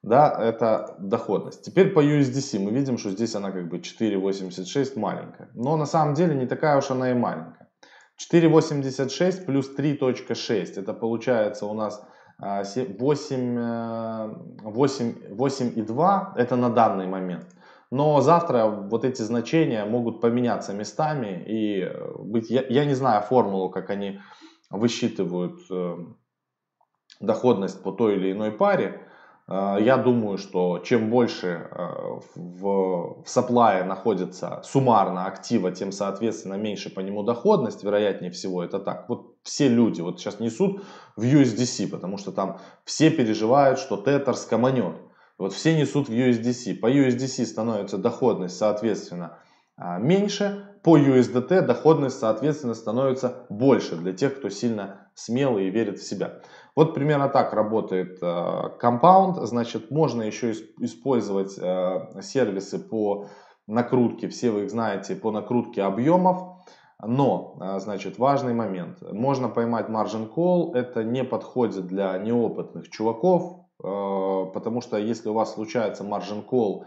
Да, 0.06 0.32
это 0.40 0.94
доходность. 1.00 1.64
Теперь 1.64 1.90
по 1.92 1.98
USDC 1.98 2.60
мы 2.60 2.70
видим, 2.70 2.96
что 2.96 3.10
здесь 3.10 3.34
она 3.34 3.50
как 3.50 3.68
бы 3.68 3.78
4.86 3.78 4.96
маленькая. 4.96 5.50
Но 5.54 5.76
на 5.76 5.84
самом 5.86 6.14
деле 6.14 6.36
не 6.36 6.46
такая 6.46 6.78
уж 6.78 6.92
она 6.92 7.10
и 7.10 7.14
маленькая. 7.14 7.68
4.86 8.32 9.44
плюс 9.46 9.76
3.6 9.76 10.80
это 10.80 10.94
получается 10.94 11.66
у 11.66 11.74
нас 11.74 12.06
8, 12.38 12.98
8, 14.62 15.14
8,2 15.34 16.32
это 16.36 16.54
на 16.54 16.70
данный 16.70 17.08
момент. 17.08 17.48
Но 17.90 18.20
завтра 18.20 18.66
вот 18.66 19.04
эти 19.04 19.22
значения 19.22 19.84
могут 19.84 20.20
поменяться 20.20 20.72
местами 20.72 21.44
и 21.48 21.84
быть, 22.20 22.48
я, 22.48 22.64
я 22.68 22.84
не 22.84 22.94
знаю 22.94 23.22
формулу, 23.22 23.70
как 23.70 23.90
они 23.90 24.20
высчитывают 24.70 25.58
э, 25.68 25.96
доходность 27.18 27.82
по 27.82 27.90
той 27.90 28.14
или 28.14 28.30
иной 28.30 28.52
паре, 28.52 29.00
Э, 29.00 29.05
я 29.48 29.96
думаю, 29.96 30.38
что 30.38 30.80
чем 30.80 31.08
больше 31.08 31.68
э, 31.70 32.20
в, 32.34 33.22
в 33.22 33.24
supply 33.26 33.84
находится 33.84 34.60
суммарно 34.64 35.26
актива, 35.26 35.70
тем, 35.70 35.92
соответственно, 35.92 36.54
меньше 36.54 36.90
по 36.90 36.98
нему 36.98 37.22
доходность, 37.22 37.84
вероятнее 37.84 38.32
всего, 38.32 38.64
это 38.64 38.80
так. 38.80 39.08
Вот 39.08 39.36
все 39.44 39.68
люди 39.68 40.00
вот 40.00 40.18
сейчас 40.18 40.40
несут 40.40 40.82
в 41.14 41.22
USDC, 41.22 41.86
потому 41.88 42.18
что 42.18 42.32
там 42.32 42.58
все 42.84 43.08
переживают, 43.10 43.78
что 43.78 44.02
Tether 44.02 44.34
скоманет. 44.34 44.96
Вот 45.38 45.52
все 45.52 45.78
несут 45.78 46.08
в 46.08 46.12
USDC. 46.12 46.80
По 46.80 46.90
USDC 46.90 47.44
становится 47.46 47.98
доходность, 47.98 48.56
соответственно, 48.56 49.38
э, 49.78 49.98
меньше. 50.00 50.75
По 50.86 50.96
USDT 50.96 51.62
доходность, 51.62 52.20
соответственно, 52.20 52.74
становится 52.74 53.44
больше 53.48 53.96
для 53.96 54.12
тех, 54.12 54.38
кто 54.38 54.50
сильно 54.50 55.08
смелый 55.14 55.66
и 55.66 55.70
верит 55.70 55.98
в 55.98 56.08
себя. 56.08 56.42
Вот 56.76 56.94
примерно 56.94 57.28
так 57.28 57.52
работает. 57.54 58.22
Э, 58.22 58.68
Значит, 59.46 59.90
можно 59.90 60.22
еще 60.22 60.52
использовать 60.78 61.58
э, 61.58 62.22
сервисы 62.22 62.78
по 62.78 63.26
накрутке, 63.66 64.28
все 64.28 64.52
вы 64.52 64.62
их 64.62 64.70
знаете, 64.70 65.16
по 65.16 65.32
накрутке 65.32 65.82
объемов. 65.82 66.62
Но, 67.02 67.58
э, 67.60 67.80
значит, 67.80 68.18
важный 68.18 68.54
момент. 68.54 69.02
Можно 69.10 69.48
поймать 69.48 69.88
margin 69.88 70.32
call, 70.32 70.72
это 70.76 71.02
не 71.02 71.24
подходит 71.24 71.88
для 71.88 72.16
неопытных 72.16 72.90
чуваков, 72.90 73.66
потому 73.78 74.80
что 74.82 74.98
если 74.98 75.30
у 75.30 75.34
вас 75.34 75.52
случается 75.52 76.04
margin 76.04 76.46
call 76.48 76.84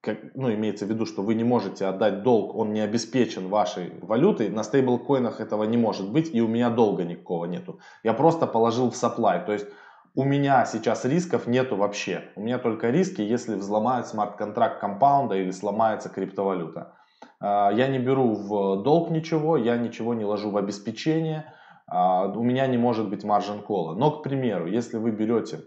как, 0.00 0.18
ну, 0.34 0.52
имеется 0.52 0.86
в 0.86 0.88
виду, 0.88 1.06
что 1.06 1.22
вы 1.22 1.34
не 1.34 1.44
можете 1.44 1.86
отдать 1.86 2.22
долг, 2.22 2.54
он 2.54 2.72
не 2.72 2.80
обеспечен 2.80 3.48
вашей 3.48 3.92
валютой, 4.00 4.48
на 4.48 4.62
стейблкоинах 4.62 5.40
этого 5.40 5.64
не 5.64 5.76
может 5.76 6.12
быть, 6.12 6.34
и 6.34 6.40
у 6.40 6.48
меня 6.48 6.70
долга 6.70 7.04
никакого 7.04 7.46
нету. 7.46 7.80
Я 8.04 8.14
просто 8.14 8.46
положил 8.46 8.90
в 8.90 8.94
supply, 8.94 9.44
то 9.44 9.52
есть 9.52 9.66
у 10.14 10.24
меня 10.24 10.64
сейчас 10.66 11.04
рисков 11.04 11.46
нету 11.46 11.76
вообще. 11.76 12.24
У 12.36 12.40
меня 12.40 12.58
только 12.58 12.90
риски, 12.90 13.22
если 13.22 13.54
взломают 13.54 14.06
смарт-контракт 14.06 14.80
компаунда 14.80 15.36
или 15.36 15.50
сломается 15.50 16.08
криптовалюта. 16.08 16.94
А, 17.40 17.70
я 17.70 17.88
не 17.88 17.98
беру 17.98 18.34
в 18.34 18.82
долг 18.82 19.10
ничего, 19.10 19.56
я 19.56 19.76
ничего 19.76 20.14
не 20.14 20.24
ложу 20.24 20.50
в 20.50 20.56
обеспечение, 20.56 21.52
а, 21.86 22.26
у 22.26 22.42
меня 22.42 22.66
не 22.66 22.78
может 22.78 23.08
быть 23.08 23.24
маржин 23.24 23.62
кола. 23.62 23.94
Но, 23.94 24.10
к 24.10 24.22
примеру, 24.22 24.66
если 24.66 24.96
вы 24.96 25.10
берете 25.10 25.60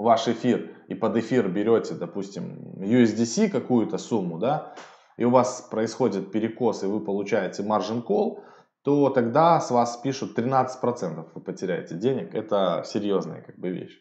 ваш 0.00 0.28
эфир 0.28 0.70
и 0.88 0.94
под 0.94 1.16
эфир 1.16 1.48
берете, 1.48 1.94
допустим, 1.94 2.74
USDC 2.78 3.50
какую-то 3.50 3.98
сумму, 3.98 4.38
да, 4.38 4.74
и 5.16 5.24
у 5.24 5.30
вас 5.30 5.68
происходит 5.70 6.32
перекос, 6.32 6.82
и 6.82 6.86
вы 6.86 7.00
получаете 7.00 7.62
margin 7.62 8.02
call, 8.02 8.42
то 8.82 9.10
тогда 9.10 9.60
с 9.60 9.70
вас 9.70 9.98
пишут 9.98 10.38
13% 10.38 11.28
вы 11.34 11.40
потеряете 11.42 11.94
денег. 11.94 12.34
Это 12.34 12.82
серьезная 12.86 13.42
как 13.42 13.58
бы 13.58 13.68
вещь. 13.68 14.00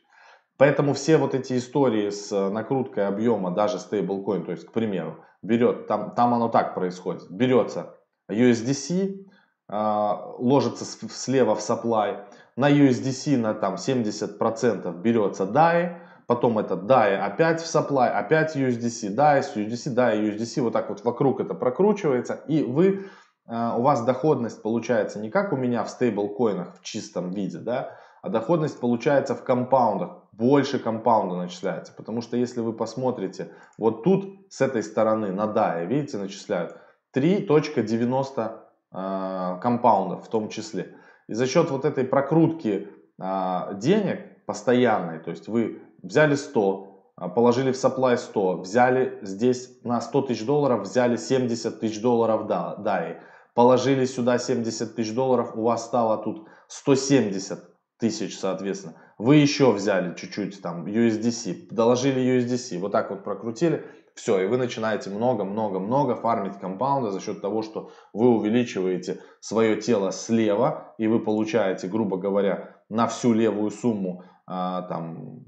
Поэтому 0.57 0.93
все 0.93 1.17
вот 1.17 1.35
эти 1.35 1.57
истории 1.57 2.09
с 2.09 2.31
накруткой 2.49 3.07
объема, 3.07 3.51
даже 3.51 3.79
стейблкоин, 3.79 4.45
то 4.45 4.51
есть, 4.51 4.65
к 4.65 4.71
примеру, 4.71 5.17
берет, 5.41 5.87
там, 5.87 6.15
там 6.15 6.33
оно 6.33 6.49
так 6.49 6.75
происходит, 6.75 7.29
берется 7.29 7.95
USDC, 8.29 9.25
э, 9.69 10.15
ложится 10.37 10.85
слева 10.85 11.55
в 11.55 11.59
supply, 11.59 12.25
на 12.59 12.69
USDC 12.69 13.37
на 13.37 13.53
там 13.53 13.75
70% 13.75 15.01
берется 15.01 15.45
DAI, 15.45 15.95
потом 16.27 16.59
это 16.59 16.73
DAI 16.73 17.15
опять 17.15 17.61
в 17.61 17.73
supply, 17.73 18.09
опять 18.09 18.57
USDC, 18.57 19.15
DAI, 19.15 19.45
USDC, 19.55 19.95
DAI, 19.95 20.35
USDC, 20.35 20.61
вот 20.63 20.73
так 20.73 20.89
вот 20.89 21.05
вокруг 21.05 21.39
это 21.39 21.53
прокручивается, 21.53 22.33
и 22.49 22.61
вы, 22.61 23.05
э, 23.47 23.73
у 23.77 23.81
вас 23.81 24.03
доходность 24.03 24.61
получается 24.61 25.19
не 25.19 25.29
как 25.29 25.53
у 25.53 25.55
меня 25.55 25.85
в 25.85 25.89
стейблкоинах 25.89 26.75
в 26.75 26.83
чистом 26.83 27.31
виде, 27.31 27.59
да, 27.59 27.91
а 28.21 28.27
доходность 28.27 28.77
получается 28.81 29.35
в 29.35 29.43
компаундах, 29.45 30.17
больше 30.33 30.79
компаунда 30.79 31.37
начисляется, 31.37 31.93
потому 31.95 32.19
что 32.19 32.35
если 32.35 32.59
вы 32.59 32.73
посмотрите, 32.73 33.53
вот 33.77 34.03
тут 34.03 34.47
с 34.49 34.59
этой 34.59 34.83
стороны 34.83 35.31
на 35.31 35.45
DAI, 35.45 35.85
видите, 35.85 36.17
начисляют 36.17 36.75
3.90 37.15 38.51
э, 38.91 39.59
компаундов 39.61 40.25
в 40.25 40.27
том 40.27 40.49
числе. 40.49 40.98
И 41.29 41.33
за 41.35 41.45
счет 41.45 41.69
вот 41.69 41.85
этой 41.85 42.05
прокрутки 42.05 42.87
а, 43.19 43.73
денег 43.75 44.43
постоянной, 44.47 45.19
то 45.19 45.29
есть 45.29 45.47
вы 45.47 45.79
взяли 46.01 46.33
100, 46.33 47.11
а, 47.15 47.29
положили 47.29 47.71
в 47.71 47.75
supply 47.75 48.17
100, 48.17 48.57
взяли 48.61 49.19
здесь 49.21 49.77
на 49.83 50.01
100 50.01 50.23
тысяч 50.23 50.43
долларов, 50.43 50.81
взяли 50.81 51.17
70 51.17 51.79
тысяч 51.79 52.01
долларов 52.01 52.47
да, 52.47 53.19
положили 53.53 54.05
сюда 54.05 54.39
70 54.39 54.95
тысяч 54.95 55.13
долларов, 55.13 55.51
у 55.53 55.61
вас 55.61 55.85
стало 55.85 56.17
тут 56.17 56.47
170 56.67 57.68
тысяч, 57.99 58.37
соответственно. 58.37 58.95
Вы 59.17 59.35
еще 59.35 59.71
взяли 59.71 60.15
чуть-чуть 60.15 60.61
там 60.61 60.85
USDC, 60.85 61.67
доложили 61.71 62.21
USDC, 62.21 62.79
вот 62.79 62.91
так 62.91 63.11
вот 63.11 63.23
прокрутили, 63.23 63.85
все, 64.15 64.39
и 64.39 64.47
вы 64.47 64.57
начинаете 64.57 65.09
много-много-много 65.09 66.15
фармить 66.15 66.59
компаунда 66.59 67.11
за 67.11 67.21
счет 67.21 67.41
того, 67.41 67.61
что 67.61 67.91
вы 68.13 68.29
увеличиваете 68.29 69.21
свое 69.39 69.79
тело 69.79 70.11
слева, 70.11 70.93
и 70.97 71.07
вы 71.07 71.19
получаете, 71.19 71.87
грубо 71.87 72.17
говоря, 72.17 72.75
на 72.89 73.07
всю 73.07 73.33
левую 73.33 73.71
сумму 73.71 74.23
а, 74.45 74.81
там 74.83 75.45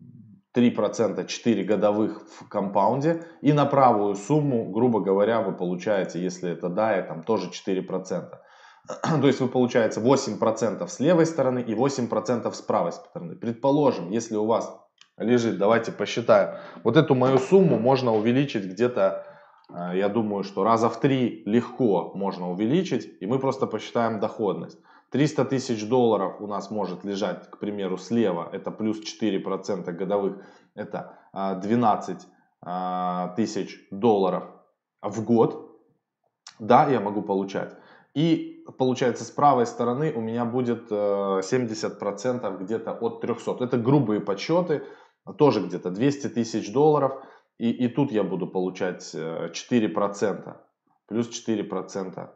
3%, 0.54 1.28
4 1.28 1.64
годовых 1.64 2.22
в 2.40 2.48
компаунде, 2.50 3.24
и 3.42 3.54
на 3.54 3.66
правую 3.66 4.16
сумму, 4.16 4.70
грубо 4.72 5.00
говоря, 5.00 5.42
вы 5.42 5.54
получаете, 5.54 6.22
если 6.22 6.52
это 6.52 6.68
DAI, 6.68 7.08
там 7.08 7.24
тоже 7.24 7.50
4%. 7.50 8.38
То 9.04 9.28
есть 9.28 9.40
вы 9.40 9.48
получаете 9.48 10.00
8% 10.00 10.88
с 10.88 11.00
левой 11.00 11.26
стороны 11.26 11.60
и 11.60 11.74
8% 11.74 12.52
с 12.54 12.62
правой 12.62 12.92
стороны. 12.92 13.36
Предположим, 13.36 14.10
если 14.12 14.36
у 14.36 14.46
вас 14.46 14.82
лежит. 15.18 15.58
Давайте 15.58 15.92
посчитаем. 15.92 16.58
Вот 16.84 16.98
эту 16.98 17.16
мою 17.16 17.38
сумму 17.38 17.78
можно 17.80 18.14
увеличить 18.14 18.66
где-то, 18.66 19.26
э, 19.70 19.98
я 19.98 20.10
думаю, 20.10 20.44
что 20.44 20.64
раза 20.64 20.90
в 20.90 21.00
три 21.00 21.44
легко 21.46 22.12
можно 22.16 22.52
увеличить. 22.52 23.22
И 23.22 23.26
мы 23.26 23.40
просто 23.40 23.68
посчитаем 23.68 24.20
доходность. 24.20 24.80
300 25.12 25.46
тысяч 25.46 25.88
долларов 25.88 26.40
у 26.40 26.48
нас 26.48 26.72
может 26.72 27.04
лежать, 27.04 27.50
к 27.50 27.58
примеру, 27.60 27.98
слева. 27.98 28.50
Это 28.52 28.72
плюс 28.72 29.02
4% 29.02 29.92
годовых. 29.92 30.38
Это 30.74 31.18
12 31.34 32.18
э, 32.18 32.70
э, 32.70 33.36
тысяч 33.36 33.88
долларов 33.92 34.44
в 35.02 35.24
год. 35.24 35.68
Да, 36.60 36.88
я 36.90 37.00
могу 37.00 37.22
получать. 37.22 37.76
И 38.14 38.51
получается, 38.78 39.24
с 39.24 39.32
правой 39.32 39.66
стороны 39.66 40.14
у 40.14 40.22
меня 40.22 40.46
будет 40.46 40.92
70% 40.92 42.58
где-то 42.64 42.92
от 42.92 43.22
300. 43.22 43.64
Это 43.64 43.78
грубые 43.78 44.20
подсчеты, 44.22 44.84
тоже 45.38 45.62
где-то 45.62 45.92
200 45.92 46.30
тысяч 46.30 46.72
долларов. 46.72 47.14
И, 47.58 47.70
и 47.70 47.88
тут 47.88 48.12
я 48.12 48.24
буду 48.24 48.48
получать 48.48 49.14
4%, 49.14 50.56
плюс 51.08 51.48
4% 51.50 52.30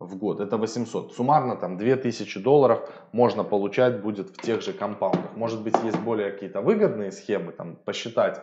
в 0.00 0.16
год. 0.16 0.40
Это 0.40 0.56
800. 0.56 1.12
Суммарно 1.14 1.56
там 1.56 1.76
2000 1.76 2.40
долларов 2.40 2.90
можно 3.12 3.44
получать 3.44 4.02
будет 4.02 4.30
в 4.30 4.40
тех 4.40 4.62
же 4.62 4.72
компаундах. 4.72 5.36
Может 5.36 5.62
быть 5.62 5.74
есть 5.84 6.00
более 6.00 6.32
какие-то 6.32 6.62
выгодные 6.62 7.12
схемы, 7.12 7.52
там 7.52 7.76
посчитать, 7.76 8.40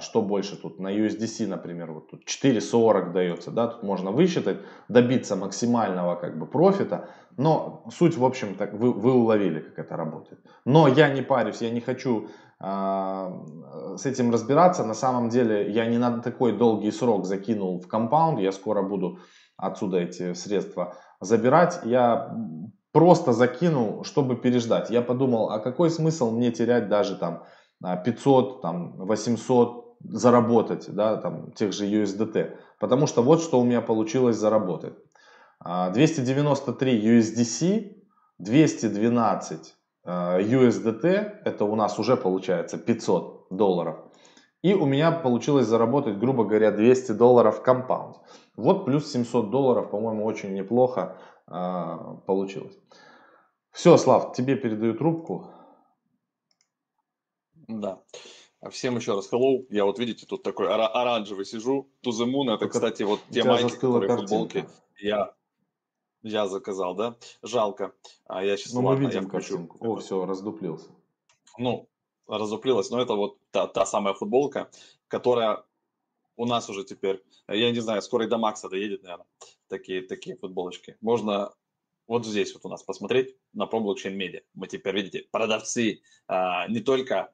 что 0.00 0.22
больше 0.22 0.56
тут 0.56 0.78
на 0.80 0.88
USDC, 0.88 1.46
например, 1.46 1.92
вот 1.92 2.10
тут 2.10 2.24
4.40 2.24 3.12
дается, 3.12 3.50
да, 3.50 3.68
тут 3.68 3.82
можно 3.82 4.10
высчитать, 4.10 4.58
добиться 4.88 5.36
максимального 5.36 6.16
как 6.16 6.38
бы 6.38 6.46
профита, 6.46 7.08
но 7.36 7.84
суть, 7.90 8.16
в 8.16 8.24
общем, 8.24 8.54
так 8.54 8.74
вы, 8.74 8.92
вы 8.92 9.12
уловили, 9.12 9.60
как 9.60 9.78
это 9.78 9.96
работает. 9.96 10.40
Но 10.64 10.88
я 10.88 11.08
не 11.08 11.22
парюсь, 11.22 11.62
я 11.62 11.70
не 11.70 11.80
хочу 11.80 12.28
э, 12.60 13.30
с 13.96 14.04
этим 14.04 14.30
разбираться, 14.30 14.84
на 14.84 14.94
самом 14.94 15.28
деле 15.28 15.70
я 15.70 15.86
не 15.86 15.98
на 15.98 16.20
такой 16.20 16.52
долгий 16.52 16.90
срок 16.90 17.24
закинул 17.24 17.80
в 17.80 17.88
компаунд, 17.88 18.40
я 18.40 18.52
скоро 18.52 18.82
буду 18.82 19.18
отсюда 19.56 19.98
эти 19.98 20.34
средства 20.34 20.96
забирать. 21.20 21.80
Я 21.84 22.36
просто 22.92 23.32
закинул, 23.32 24.04
чтобы 24.04 24.36
переждать. 24.36 24.90
Я 24.90 25.02
подумал, 25.02 25.50
а 25.50 25.58
какой 25.58 25.90
смысл 25.90 26.30
мне 26.30 26.50
терять 26.50 26.88
даже 26.88 27.16
там 27.16 27.44
500, 27.82 28.62
там 28.62 28.96
800 28.96 29.96
заработать, 30.04 30.86
да, 30.94 31.16
там 31.16 31.52
тех 31.52 31.72
же 31.72 31.86
USDT. 31.86 32.56
Потому 32.78 33.06
что 33.06 33.22
вот 33.22 33.42
что 33.42 33.60
у 33.60 33.64
меня 33.64 33.80
получилось 33.80 34.36
заработать. 34.36 34.94
293 35.64 37.18
USDC, 37.18 37.96
212 38.38 39.74
USDT, 40.04 41.04
это 41.44 41.64
у 41.64 41.76
нас 41.76 41.98
уже 41.98 42.16
получается 42.16 42.78
500 42.78 43.46
долларов. 43.50 43.96
И 44.62 44.74
у 44.74 44.86
меня 44.86 45.10
получилось 45.10 45.66
заработать, 45.66 46.18
грубо 46.18 46.44
говоря, 46.44 46.70
200 46.70 47.12
долларов 47.12 47.62
компаунд. 47.62 48.16
Вот 48.56 48.84
плюс 48.84 49.10
700 49.10 49.50
долларов, 49.50 49.90
по-моему, 49.90 50.24
очень 50.24 50.54
неплохо 50.54 51.16
э, 51.48 51.96
получилось. 52.26 52.78
Все, 53.72 53.96
Слав, 53.96 54.34
тебе 54.34 54.54
передаю 54.54 54.94
трубку. 54.94 55.50
Да. 57.68 58.02
А 58.60 58.70
всем 58.70 58.96
еще 58.96 59.14
раз 59.14 59.30
hello. 59.32 59.66
Я 59.70 59.84
вот, 59.84 59.98
видите, 59.98 60.26
тут 60.26 60.42
такой 60.42 60.66
ора- 60.66 60.88
оранжевый 60.88 61.44
сижу. 61.44 61.90
To 62.04 62.10
the 62.10 62.26
moon. 62.26 62.54
Это, 62.54 62.68
кстати, 62.68 63.02
вот 63.02 63.20
те 63.30 63.42
майки, 63.44 63.74
которые 63.74 64.08
картинка. 64.08 64.28
футболки. 64.28 64.68
Я, 65.00 65.34
я 66.22 66.46
заказал, 66.46 66.94
да? 66.94 67.16
Жалко. 67.42 67.92
А 68.26 68.44
я 68.44 68.56
сейчас, 68.56 68.72
ну, 68.72 68.82
ладно, 68.84 69.02
мы 69.02 69.10
видим 69.10 69.24
я 69.24 69.28
картинку. 69.28 69.78
О, 69.80 69.96
все, 69.96 70.24
раздуплился. 70.24 70.90
Ну, 71.58 71.88
разуплилась. 72.28 72.90
Но 72.90 73.00
это 73.00 73.14
вот 73.14 73.38
та, 73.50 73.66
та 73.66 73.84
самая 73.84 74.14
футболка, 74.14 74.70
которая 75.08 75.64
у 76.36 76.46
нас 76.46 76.70
уже 76.70 76.84
теперь, 76.84 77.22
я 77.48 77.70
не 77.70 77.80
знаю, 77.80 78.00
скоро 78.00 78.26
и 78.26 78.28
до 78.28 78.38
Макса 78.38 78.68
доедет, 78.68 79.02
наверное, 79.02 79.26
такие, 79.68 80.02
такие 80.02 80.36
футболочки. 80.36 80.96
Можно 81.00 81.52
вот 82.06 82.26
здесь 82.26 82.54
вот 82.54 82.64
у 82.64 82.68
нас 82.68 82.82
посмотреть 82.82 83.36
на 83.52 83.64
ProBlockchain 83.64 84.16
Media. 84.16 84.42
Мы 84.54 84.68
теперь, 84.68 84.94
видите, 84.94 85.26
продавцы 85.30 86.00
а, 86.26 86.68
не 86.68 86.80
только 86.80 87.32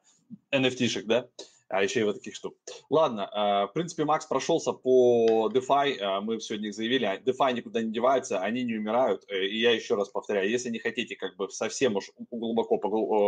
NFT-шек, 0.51 1.05
да, 1.05 1.29
а 1.69 1.83
еще 1.83 1.99
и 2.01 2.03
вот 2.03 2.15
таких 2.15 2.35
штук. 2.35 2.55
Ладно, 2.89 3.29
э, 3.31 3.67
в 3.67 3.73
принципе, 3.73 4.03
Макс 4.03 4.25
прошелся 4.25 4.73
по 4.73 5.49
DeFi, 5.53 5.97
э, 5.97 6.19
мы 6.21 6.39
сегодня 6.39 6.69
их 6.69 6.73
заявили, 6.73 7.05
а 7.05 7.17
DeFi 7.17 7.53
никуда 7.53 7.81
не 7.81 7.91
деваются, 7.91 8.39
они 8.39 8.63
не 8.63 8.75
умирают, 8.75 9.23
э, 9.29 9.45
и 9.45 9.59
я 9.59 9.71
еще 9.71 9.95
раз 9.95 10.09
повторяю, 10.09 10.49
если 10.49 10.69
не 10.71 10.79
хотите 10.79 11.15
как 11.15 11.37
бы 11.37 11.49
совсем 11.51 11.95
уж 11.95 12.11
глубоко 12.31 12.77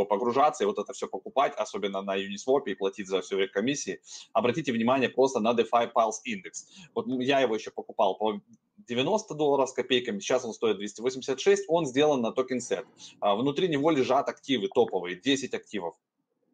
погружаться 0.05 0.63
и 0.63 0.67
вот 0.67 0.79
это 0.79 0.91
все 0.93 1.07
покупать, 1.07 1.53
особенно 1.55 2.01
на 2.01 2.17
Uniswap 2.17 2.63
и 2.65 2.73
платить 2.73 3.07
за 3.07 3.21
все 3.21 3.47
комиссии, 3.47 4.01
обратите 4.33 4.71
внимание 4.71 5.09
просто 5.09 5.39
на 5.39 5.53
DeFi 5.53 5.91
Pulse 5.93 6.21
Index. 6.27 6.65
Вот 6.95 7.05
я 7.21 7.41
его 7.41 7.55
еще 7.55 7.69
покупал 7.69 8.15
по 8.15 8.41
90 8.87 9.35
долларов 9.35 9.69
с 9.69 9.73
копейками, 9.73 10.19
сейчас 10.19 10.43
он 10.45 10.53
стоит 10.53 10.77
286, 10.77 11.65
он 11.67 11.85
сделан 11.85 12.21
на 12.21 12.31
токен 12.31 12.59
сет. 12.59 12.85
Внутри 13.21 13.67
него 13.67 13.91
лежат 13.91 14.27
активы 14.29 14.67
топовые, 14.67 15.15
10 15.15 15.53
активов 15.53 15.95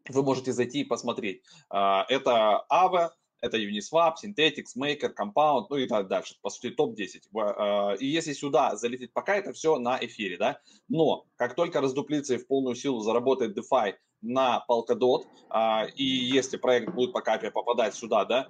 вы 0.09 0.23
можете 0.23 0.53
зайти 0.53 0.81
и 0.81 0.85
посмотреть. 0.85 1.41
А, 1.69 2.05
это 2.09 2.65
Aave, 2.71 3.09
это 3.41 3.57
Uniswap, 3.57 4.15
Synthetics, 4.23 4.75
Maker, 4.77 5.13
Compound, 5.13 5.67
ну 5.69 5.77
и 5.77 5.87
так 5.87 6.07
дальше. 6.07 6.35
По 6.41 6.49
сути, 6.49 6.71
топ-10. 6.73 7.21
А, 7.35 7.93
и 7.93 8.07
если 8.07 8.33
сюда 8.33 8.75
залететь, 8.75 9.13
пока 9.13 9.35
это 9.35 9.53
все 9.53 9.77
на 9.77 9.97
эфире, 10.01 10.37
да, 10.37 10.59
но 10.87 11.25
как 11.35 11.55
только 11.55 11.81
раздуплится 11.81 12.35
и 12.35 12.37
в 12.37 12.47
полную 12.47 12.75
силу 12.75 13.01
заработает 13.01 13.57
DeFi 13.57 13.93
на 14.21 14.65
Polkadot, 14.67 15.25
а, 15.49 15.85
и 15.95 16.03
если 16.03 16.57
проект 16.57 16.93
будет 16.93 17.13
по 17.13 17.21
капе 17.21 17.51
попадать 17.51 17.93
сюда, 17.93 18.25
да, 18.25 18.47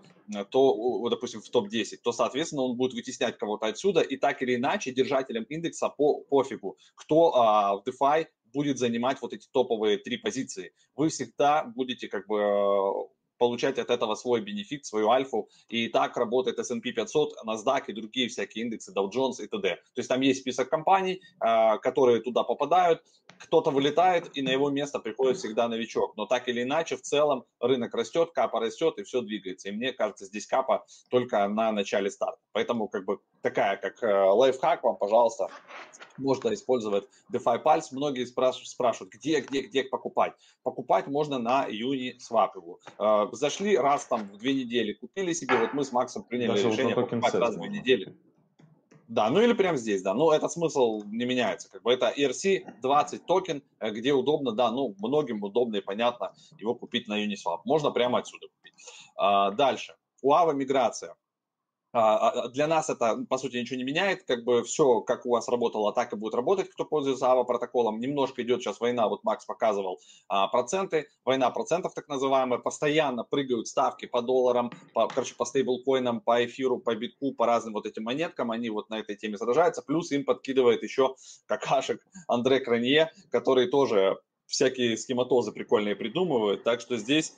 то, 0.49 1.07
допустим, 1.09 1.41
в 1.41 1.49
топ-10, 1.49 1.97
то, 2.03 2.11
соответственно, 2.11 2.63
он 2.63 2.75
будет 2.75 2.93
вытеснять 2.93 3.37
кого-то 3.37 3.67
отсюда, 3.67 4.01
и 4.01 4.17
так 4.17 4.41
или 4.41 4.55
иначе 4.55 4.91
держателям 4.91 5.43
индекса 5.43 5.89
по 5.89 6.21
пофигу, 6.21 6.77
кто 6.95 7.31
в 7.85 7.89
DeFi 7.89 8.27
будет 8.53 8.77
занимать 8.77 9.21
вот 9.21 9.33
эти 9.33 9.47
топовые 9.51 9.97
три 9.97 10.17
позиции. 10.17 10.73
Вы 10.95 11.09
всегда 11.09 11.63
будете 11.63 12.07
как 12.07 12.27
бы 12.27 12.39
э, 12.39 12.91
получать 13.37 13.79
от 13.79 13.89
этого 13.89 14.15
свой 14.15 14.41
бенефит, 14.41 14.85
свою 14.85 15.09
альфу. 15.09 15.49
И 15.69 15.87
так 15.87 16.17
работает 16.17 16.59
S&P 16.59 16.91
500, 16.91 17.35
NASDAQ 17.45 17.83
и 17.87 17.93
другие 17.93 18.27
всякие 18.27 18.65
индексы, 18.65 18.93
Dow 18.93 19.09
Jones 19.09 19.43
и 19.43 19.47
т.д. 19.47 19.75
То 19.75 19.99
есть 19.99 20.09
там 20.09 20.21
есть 20.21 20.41
список 20.41 20.69
компаний, 20.69 21.21
э, 21.41 21.77
которые 21.79 22.21
туда 22.21 22.43
попадают, 22.43 23.01
кто-то 23.39 23.71
вылетает, 23.71 24.35
и 24.35 24.41
на 24.41 24.49
его 24.49 24.69
место 24.69 24.99
приходит 24.99 25.37
всегда 25.37 25.67
новичок. 25.67 26.17
Но 26.17 26.25
так 26.25 26.47
или 26.49 26.63
иначе, 26.63 26.97
в 26.97 27.01
целом 27.01 27.45
рынок 27.59 27.93
растет, 27.93 28.31
капа 28.31 28.59
растет, 28.59 28.97
и 28.97 29.03
все 29.03 29.21
двигается. 29.21 29.69
И 29.69 29.71
мне 29.71 29.93
кажется, 29.93 30.25
здесь 30.25 30.47
капа 30.47 30.85
только 31.09 31.47
на 31.47 31.71
начале 31.71 32.09
старта. 32.09 32.39
Поэтому 32.51 32.87
как 32.87 33.05
бы 33.05 33.19
такая, 33.41 33.77
как 33.77 34.01
э, 34.03 34.07
лайфхак 34.07 34.83
вам, 34.83 34.97
пожалуйста, 34.97 35.49
можно 36.17 36.53
использовать 36.53 37.05
DeFi 37.31 37.63
Pulse. 37.63 37.87
Многие 37.91 38.25
спрашивают, 38.25 39.13
где, 39.13 39.41
где, 39.41 39.61
где 39.61 39.83
покупать. 39.83 40.33
Покупать 40.63 41.07
можно 41.07 41.37
на 41.37 41.67
Uniswap 41.69 42.51
его. 42.55 42.79
Э, 43.31 43.35
зашли 43.35 43.77
раз 43.77 44.05
там 44.05 44.29
в 44.31 44.37
две 44.37 44.53
недели, 44.53 44.93
купили 44.93 45.33
себе, 45.33 45.57
вот 45.57 45.73
мы 45.73 45.83
с 45.83 45.91
Максом 45.91 46.23
приняли 46.23 46.47
Даже 46.47 46.69
решение 46.69 46.95
покупать 46.95 47.33
раз 47.33 47.55
в 47.55 47.59
две 47.59 47.69
недели. 47.69 48.17
Да, 49.07 49.29
ну 49.29 49.41
или 49.41 49.53
прямо 49.53 49.77
здесь, 49.77 50.01
да. 50.01 50.13
Но 50.13 50.33
этот 50.33 50.51
смысл 50.51 51.01
не 51.05 51.25
меняется. 51.25 51.69
Как 51.71 51.81
бы 51.81 51.93
это 51.93 52.13
ERC-20 52.17 53.19
токен, 53.25 53.63
э, 53.79 53.91
где 53.91 54.13
удобно, 54.13 54.51
да, 54.51 54.69
ну, 54.69 54.95
многим 54.99 55.41
удобно 55.43 55.77
и 55.77 55.81
понятно 55.81 56.33
его 56.57 56.75
купить 56.75 57.07
на 57.07 57.23
Uniswap. 57.23 57.61
Можно 57.63 57.91
прямо 57.91 58.19
отсюда 58.19 58.47
купить. 58.47 58.73
А, 59.15 59.51
дальше. 59.51 59.95
УАВа 60.21 60.51
миграция. 60.51 61.15
А, 61.93 62.29
а, 62.29 62.49
для 62.49 62.67
нас 62.67 62.89
это, 62.89 63.25
по 63.29 63.37
сути, 63.37 63.57
ничего 63.57 63.77
не 63.77 63.83
меняет, 63.83 64.23
как 64.23 64.43
бы 64.43 64.63
все, 64.63 65.01
как 65.01 65.25
у 65.25 65.31
вас 65.31 65.47
работало, 65.47 65.93
так 65.93 66.11
и 66.13 66.15
будет 66.17 66.35
работать, 66.35 66.69
кто 66.69 66.85
пользуется 66.85 67.25
AVA 67.25 67.45
протоколом. 67.45 67.99
Немножко 67.99 68.43
идет 68.43 68.61
сейчас 68.61 68.79
война, 68.79 69.07
вот 69.07 69.23
Макс 69.23 69.45
показывал 69.45 69.99
а, 70.27 70.47
проценты, 70.47 71.07
война 71.23 71.49
процентов 71.49 71.93
так 71.93 72.07
называемая, 72.09 72.59
постоянно 72.59 73.23
прыгают 73.23 73.67
ставки 73.67 74.05
по 74.05 74.21
долларам, 74.21 74.71
по, 74.93 75.07
короче, 75.07 75.35
по 75.35 75.45
стейблкоинам, 75.45 76.19
по 76.19 76.45
эфиру, 76.45 76.77
по 76.77 76.93
битку, 76.95 77.33
по 77.33 77.45
разным 77.45 77.73
вот 77.73 77.85
этим 77.85 78.03
монеткам, 78.03 78.51
они 78.51 78.69
вот 78.69 78.89
на 78.89 78.99
этой 78.99 79.15
теме 79.15 79.37
сражаются, 79.37 79.81
плюс 79.81 80.11
им 80.11 80.25
подкидывает 80.25 80.83
еще 80.83 81.15
какашек 81.45 82.05
Андре 82.27 82.59
Кранье, 82.59 83.11
который 83.31 83.67
тоже 83.67 84.19
всякие 84.45 84.97
схематозы 84.97 85.51
прикольные 85.51 85.95
придумывает, 85.95 86.63
так 86.63 86.79
что 86.79 86.97
здесь, 86.97 87.33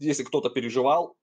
если 0.00 0.24
кто-то 0.24 0.50
переживал, 0.50 1.17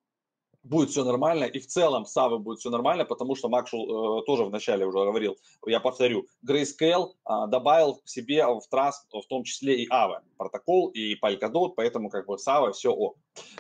будет 0.65 0.89
все 0.89 1.03
нормально, 1.03 1.45
и 1.45 1.59
в 1.59 1.67
целом 1.67 2.05
с 2.05 2.17
Авы 2.17 2.39
будет 2.39 2.59
все 2.59 2.69
нормально, 2.69 3.05
потому 3.05 3.35
что 3.35 3.49
Макшул 3.49 4.19
э, 4.19 4.25
тоже 4.25 4.43
вначале 4.43 4.85
уже 4.85 4.97
говорил, 4.97 5.37
я 5.65 5.79
повторю, 5.79 6.27
Grayscale 6.47 7.11
э, 7.11 7.47
добавил 7.47 7.95
к 7.95 8.07
себе 8.07 8.45
в 8.45 8.61
Trust, 8.71 9.05
в 9.11 9.27
том 9.27 9.43
числе 9.43 9.83
и 9.83 9.87
Ава 9.89 10.23
протокол, 10.37 10.89
и 10.89 11.15
Polkadot, 11.19 11.73
поэтому 11.75 12.09
как 12.09 12.25
бы 12.25 12.37
с 12.37 12.47
Авой 12.47 12.73
все 12.73 12.91
ок. 12.91 13.17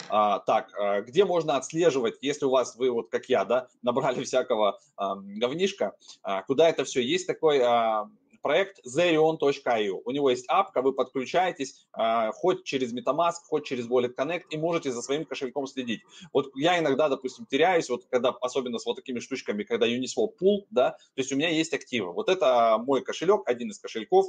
А, 0.09 0.39
так, 0.39 0.71
а, 0.77 1.01
где 1.01 1.25
можно 1.25 1.57
отслеживать, 1.57 2.15
если 2.21 2.45
у 2.45 2.49
вас, 2.49 2.75
вы 2.75 2.91
вот 2.91 3.09
как 3.09 3.25
я, 3.29 3.45
да, 3.45 3.67
набрали 3.81 4.23
всякого 4.23 4.79
а, 4.97 5.15
говнишка, 5.15 5.93
а, 6.23 6.43
куда 6.43 6.69
это 6.69 6.83
все? 6.83 7.01
Есть 7.01 7.27
такой... 7.27 7.61
А, 7.61 8.09
проект 8.45 8.79
zerion.io. 8.85 10.01
У 10.05 10.11
него 10.11 10.29
есть 10.29 10.45
апка, 10.47 10.83
вы 10.83 10.93
подключаетесь 10.93 11.87
э, 11.97 12.29
хоть 12.31 12.63
через 12.63 12.93
MetaMask, 12.93 13.41
хоть 13.47 13.65
через 13.65 13.89
Wallet 13.89 14.13
Connect 14.15 14.43
и 14.51 14.57
можете 14.57 14.91
за 14.91 15.01
своим 15.01 15.25
кошельком 15.25 15.65
следить. 15.65 16.03
Вот 16.31 16.51
я 16.53 16.77
иногда, 16.77 17.09
допустим, 17.09 17.47
теряюсь, 17.47 17.89
вот 17.89 18.05
когда, 18.05 18.29
особенно 18.29 18.77
с 18.77 18.85
вот 18.85 18.97
такими 18.97 19.17
штучками, 19.17 19.63
когда 19.63 19.87
Uniswap 19.87 20.33
Pool, 20.39 20.67
да, 20.69 20.91
то 20.91 20.97
есть 21.15 21.31
у 21.31 21.35
меня 21.35 21.49
есть 21.49 21.73
активы. 21.73 22.13
Вот 22.13 22.29
это 22.29 22.77
мой 22.77 23.03
кошелек, 23.03 23.41
один 23.47 23.71
из 23.71 23.79
кошельков, 23.79 24.27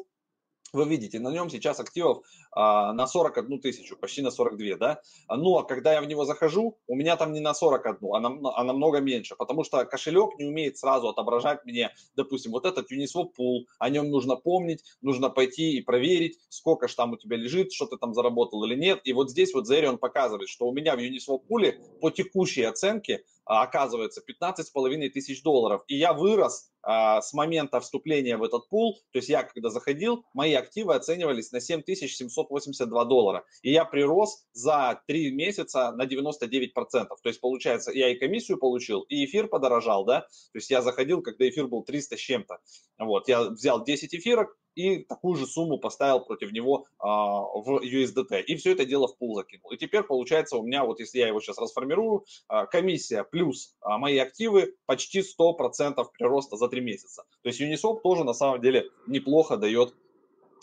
вы 0.76 0.88
видите, 0.88 1.18
на 1.18 1.30
нем 1.30 1.50
сейчас 1.50 1.80
активов 1.80 2.24
а, 2.52 2.92
на 2.92 3.06
41 3.06 3.60
тысячу, 3.60 3.96
почти 3.96 4.22
на 4.22 4.30
42, 4.30 4.76
да? 4.76 5.00
Ну, 5.28 5.56
а 5.58 5.64
когда 5.64 5.94
я 5.94 6.00
в 6.00 6.06
него 6.06 6.24
захожу, 6.24 6.78
у 6.86 6.94
меня 6.94 7.16
там 7.16 7.32
не 7.32 7.40
на 7.40 7.54
41, 7.54 7.98
а, 8.14 8.20
на, 8.20 8.56
а 8.56 8.64
намного 8.64 9.00
меньше, 9.00 9.34
потому 9.36 9.64
что 9.64 9.84
кошелек 9.84 10.38
не 10.38 10.44
умеет 10.44 10.78
сразу 10.78 11.08
отображать 11.08 11.64
мне, 11.64 11.90
допустим, 12.14 12.52
вот 12.52 12.66
этот 12.66 12.92
Uniswap 12.92 13.30
Pool, 13.38 13.64
о 13.78 13.90
нем 13.90 14.10
нужно 14.10 14.36
помнить, 14.36 14.84
нужно 15.00 15.30
пойти 15.30 15.78
и 15.78 15.82
проверить, 15.82 16.38
сколько 16.48 16.88
же 16.88 16.94
там 16.94 17.12
у 17.12 17.16
тебя 17.16 17.36
лежит, 17.36 17.72
что 17.72 17.86
ты 17.86 17.96
там 17.96 18.14
заработал 18.14 18.64
или 18.64 18.74
нет. 18.74 19.00
И 19.04 19.12
вот 19.12 19.30
здесь 19.30 19.52
вот 19.54 19.66
он 19.68 19.98
показывает, 19.98 20.48
что 20.48 20.66
у 20.66 20.72
меня 20.72 20.96
в 20.96 21.00
Uniswap 21.00 21.42
Pool 21.48 21.74
по 22.00 22.10
текущей 22.10 22.62
оценке 22.62 23.24
оказывается 23.46 24.20
15 24.20 24.66
с 24.66 24.70
половиной 24.70 25.08
тысяч 25.08 25.42
долларов. 25.42 25.82
И 25.86 25.96
я 25.96 26.12
вырос 26.12 26.70
а, 26.82 27.22
с 27.22 27.32
момента 27.32 27.80
вступления 27.80 28.36
в 28.36 28.42
этот 28.42 28.68
пул, 28.68 29.00
то 29.12 29.18
есть 29.18 29.28
я 29.28 29.44
когда 29.44 29.70
заходил, 29.70 30.24
мои 30.34 30.54
активы 30.54 30.94
оценивались 30.94 31.52
на 31.52 31.60
7782 31.60 33.04
доллара. 33.04 33.44
И 33.62 33.72
я 33.72 33.84
прирос 33.84 34.44
за 34.52 35.00
3 35.06 35.32
месяца 35.32 35.92
на 35.92 36.06
99%. 36.06 36.72
То 36.90 37.08
есть 37.24 37.40
получается, 37.40 37.92
я 37.92 38.10
и 38.10 38.16
комиссию 38.16 38.58
получил, 38.58 39.02
и 39.02 39.24
эфир 39.24 39.48
подорожал, 39.48 40.04
да, 40.04 40.20
то 40.20 40.56
есть 40.58 40.70
я 40.70 40.82
заходил, 40.82 41.22
когда 41.22 41.48
эфир 41.48 41.68
был 41.68 41.82
300 41.82 42.16
с 42.16 42.20
чем-то. 42.20 42.58
Вот, 42.98 43.28
я 43.28 43.42
взял 43.50 43.84
10 43.84 44.14
эфирок, 44.14 44.56
и 44.76 44.98
такую 44.98 45.34
же 45.36 45.46
сумму 45.46 45.78
поставил 45.78 46.20
против 46.20 46.52
него 46.52 46.86
а, 46.98 47.40
в 47.40 47.82
USDT. 47.82 48.42
И 48.42 48.56
все 48.56 48.72
это 48.72 48.84
дело 48.84 49.08
в 49.08 49.16
пул 49.16 49.34
закинул. 49.34 49.72
И 49.72 49.76
теперь 49.76 50.02
получается 50.02 50.56
у 50.58 50.62
меня, 50.62 50.84
вот 50.84 51.00
если 51.00 51.18
я 51.18 51.28
его 51.28 51.40
сейчас 51.40 51.58
расформирую, 51.58 52.24
а, 52.46 52.66
комиссия 52.66 53.24
плюс 53.24 53.74
а, 53.80 53.98
мои 53.98 54.18
активы 54.18 54.74
почти 54.84 55.20
100% 55.20 56.04
прироста 56.12 56.56
за 56.56 56.68
3 56.68 56.80
месяца. 56.82 57.24
То 57.42 57.48
есть 57.48 57.60
Uniswap 57.60 58.00
тоже 58.02 58.22
на 58.22 58.34
самом 58.34 58.60
деле 58.60 58.90
неплохо 59.06 59.56
дает 59.56 59.94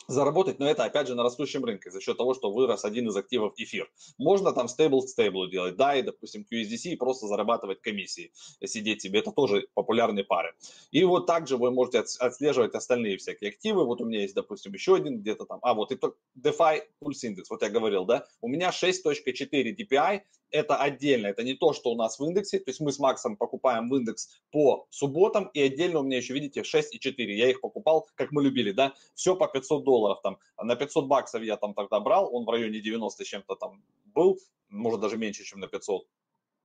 заработать, 0.08 0.60
но 0.60 0.70
это 0.70 0.84
опять 0.84 1.08
же 1.08 1.16
на 1.16 1.24
растущем 1.24 1.64
рынке 1.64 1.92
за 1.92 2.02
счет 2.02 2.18
того, 2.18 2.34
что 2.34 2.52
вырос 2.52 2.86
один 2.86 3.08
из 3.10 3.16
активов 3.16 3.54
эфир. 3.58 3.92
Можно 4.18 4.52
там 4.52 4.68
стейбл 4.68 5.02
стейблу 5.02 5.48
делать, 5.48 5.76
да, 5.76 5.96
и 5.96 6.02
допустим 6.02 6.46
QSDC 6.50 6.92
и 6.92 6.96
просто 6.96 7.28
зарабатывать 7.28 7.82
комиссии, 7.82 8.32
сидеть 8.64 9.02
себе, 9.02 9.20
это 9.20 9.32
тоже 9.32 9.68
популярные 9.74 10.24
пары. 10.24 10.54
И 10.92 11.04
вот 11.04 11.26
также 11.26 11.58
вы 11.58 11.72
можете 11.72 12.00
отслеживать 12.20 12.76
остальные 12.76 13.18
всякие 13.18 13.50
активы, 13.50 13.86
вот 13.86 14.02
у 14.02 14.06
меня 14.06 14.22
есть, 14.22 14.36
допустим, 14.36 14.74
еще 14.74 14.96
один 14.96 15.20
где-то 15.20 15.46
там, 15.46 15.60
а 15.62 15.74
вот 15.74 15.92
и 15.92 16.00
DeFi 16.38 16.84
Pulse 17.02 17.30
Index, 17.30 17.44
вот 17.50 17.62
я 17.62 17.70
говорил, 17.70 18.06
да, 18.06 18.26
у 18.42 18.48
меня 18.48 18.70
6.4 18.70 19.76
DPI, 19.76 20.22
это 20.54 20.76
отдельно, 20.76 21.28
это 21.28 21.44
не 21.44 21.56
то, 21.56 21.74
что 21.74 21.92
у 21.92 21.96
нас 21.96 22.20
в 22.20 22.24
индексе, 22.24 22.60
то 22.60 22.70
есть 22.70 22.80
мы 22.80 22.92
с 22.92 23.00
Максом 23.00 23.36
покупаем 23.36 23.90
в 23.90 23.96
индекс 23.96 24.40
по 24.52 24.86
субботам, 24.92 25.50
и 25.54 25.62
отдельно 25.62 26.00
у 26.00 26.04
меня 26.04 26.18
еще, 26.18 26.34
видите, 26.34 26.64
6 26.64 26.96
и 26.96 27.00
4, 27.00 27.36
я 27.36 27.50
их 27.50 27.60
покупал, 27.60 28.08
как 28.16 28.32
мы 28.32 28.44
любили, 28.44 28.72
да, 28.72 28.94
все 29.16 29.36
по 29.36 29.48
500 29.48 29.84
долларов 29.84 30.22
там, 30.22 30.38
на 30.62 30.76
500 30.76 31.08
баксов 31.08 31.42
я 31.42 31.58
там 31.58 31.74
тогда 31.74 32.00
брал, 32.00 32.34
он 32.34 32.46
в 32.46 32.50
районе 32.50 32.80
90 32.80 33.26
чем-то 33.26 33.56
там 33.56 33.84
был, 34.06 34.40
может 34.70 35.02
даже 35.02 35.18
меньше, 35.18 35.44
чем 35.44 35.60
на 35.60 35.68
500, 35.68 36.06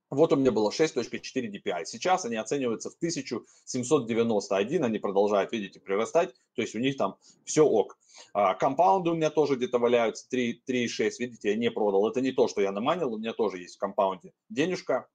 вот 0.09 0.33
у 0.33 0.35
меня 0.35 0.51
было 0.51 0.71
6.4 0.71 1.21
DPI. 1.51 1.85
Сейчас 1.85 2.25
они 2.25 2.35
оцениваются 2.35 2.89
в 2.89 2.95
1791, 2.95 4.83
они 4.83 4.99
продолжают, 4.99 5.51
видите, 5.51 5.79
прирастать, 5.79 6.33
то 6.55 6.61
есть 6.61 6.75
у 6.75 6.79
них 6.79 6.97
там 6.97 7.15
все 7.45 7.65
ок. 7.65 7.97
А, 8.33 8.55
компаунды 8.55 9.11
у 9.11 9.15
меня 9.15 9.29
тоже 9.29 9.55
где-то 9.55 9.77
валяются 9.79 10.25
3,6, 10.31 11.11
видите, 11.19 11.49
я 11.49 11.55
не 11.55 11.69
продал. 11.71 12.09
Это 12.09 12.21
не 12.21 12.31
то, 12.31 12.47
что 12.47 12.61
я 12.61 12.71
наманил, 12.71 13.13
у 13.13 13.17
меня 13.17 13.33
тоже 13.33 13.59
есть 13.59 13.75
в 13.75 13.79
компаунде 13.79 14.33
денежка, 14.49 15.07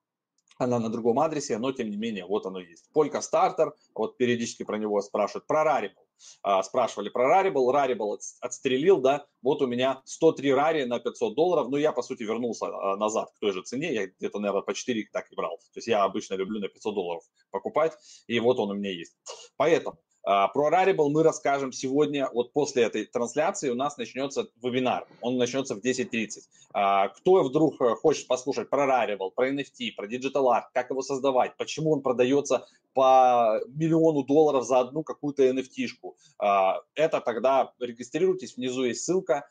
она 0.56 0.78
на 0.78 0.88
другом 0.88 1.20
адресе, 1.20 1.58
но 1.58 1.72
тем 1.72 1.90
не 1.90 1.96
менее, 1.96 2.26
вот 2.26 2.46
оно 2.46 2.60
есть. 2.60 2.90
Полька 2.92 3.20
стартер, 3.20 3.74
вот 3.94 4.16
периодически 4.16 4.62
про 4.62 4.78
него 4.78 5.00
спрашивают, 5.00 5.46
про 5.46 5.64
Rarible. 5.64 6.04
А, 6.42 6.62
спрашивали 6.62 7.08
про 7.08 7.42
Rarible, 7.42 7.72
Rarible 7.72 8.18
отстрелил, 8.40 9.00
да, 9.00 9.26
вот 9.42 9.62
у 9.62 9.66
меня 9.66 10.00
103 10.04 10.54
Рари 10.54 10.84
на 10.84 11.00
500 11.00 11.34
долларов, 11.34 11.68
ну 11.70 11.76
я 11.76 11.92
по 11.92 12.02
сути 12.02 12.22
вернулся 12.22 12.66
а, 12.66 12.96
назад 12.96 13.30
к 13.34 13.40
той 13.40 13.52
же 13.52 13.62
цене, 13.62 13.92
я 13.92 14.06
где-то, 14.06 14.38
наверное, 14.38 14.62
по 14.62 14.74
4 14.74 15.08
так 15.12 15.30
и 15.30 15.34
брал. 15.34 15.58
То 15.58 15.78
есть 15.78 15.88
я 15.88 16.04
обычно 16.04 16.34
люблю 16.34 16.60
на 16.60 16.68
500 16.68 16.94
долларов 16.94 17.24
покупать, 17.50 17.92
и 18.26 18.38
вот 18.40 18.58
он 18.58 18.70
у 18.70 18.74
меня 18.74 18.90
есть. 18.90 19.16
Поэтому 19.56 19.98
про 20.24 20.70
Rarible 20.70 21.10
мы 21.10 21.22
расскажем 21.22 21.70
сегодня, 21.70 22.30
вот 22.32 22.52
после 22.52 22.84
этой 22.84 23.04
трансляции 23.04 23.68
у 23.68 23.74
нас 23.74 23.98
начнется 23.98 24.48
вебинар, 24.62 25.06
он 25.20 25.36
начнется 25.36 25.74
в 25.74 25.80
10.30. 25.80 26.40
А, 26.76 27.08
кто 27.08 27.44
вдруг 27.44 27.80
э, 27.80 27.94
хочет 27.94 28.26
послушать 28.26 28.68
про 28.68 28.84
Rarible, 28.84 29.30
про 29.30 29.48
NFT, 29.48 29.92
про 29.96 30.08
Digital 30.08 30.46
Art, 30.46 30.64
как 30.72 30.90
его 30.90 31.02
создавать, 31.02 31.56
почему 31.56 31.92
он 31.92 32.02
продается 32.02 32.66
по 32.94 33.60
миллиону 33.68 34.24
долларов 34.24 34.64
за 34.64 34.80
одну 34.80 35.04
какую-то 35.04 35.48
NFT-шку, 35.48 36.16
а, 36.38 36.80
это 36.96 37.20
тогда 37.20 37.72
регистрируйтесь, 37.78 38.56
внизу 38.56 38.84
есть 38.84 39.04
ссылка, 39.04 39.48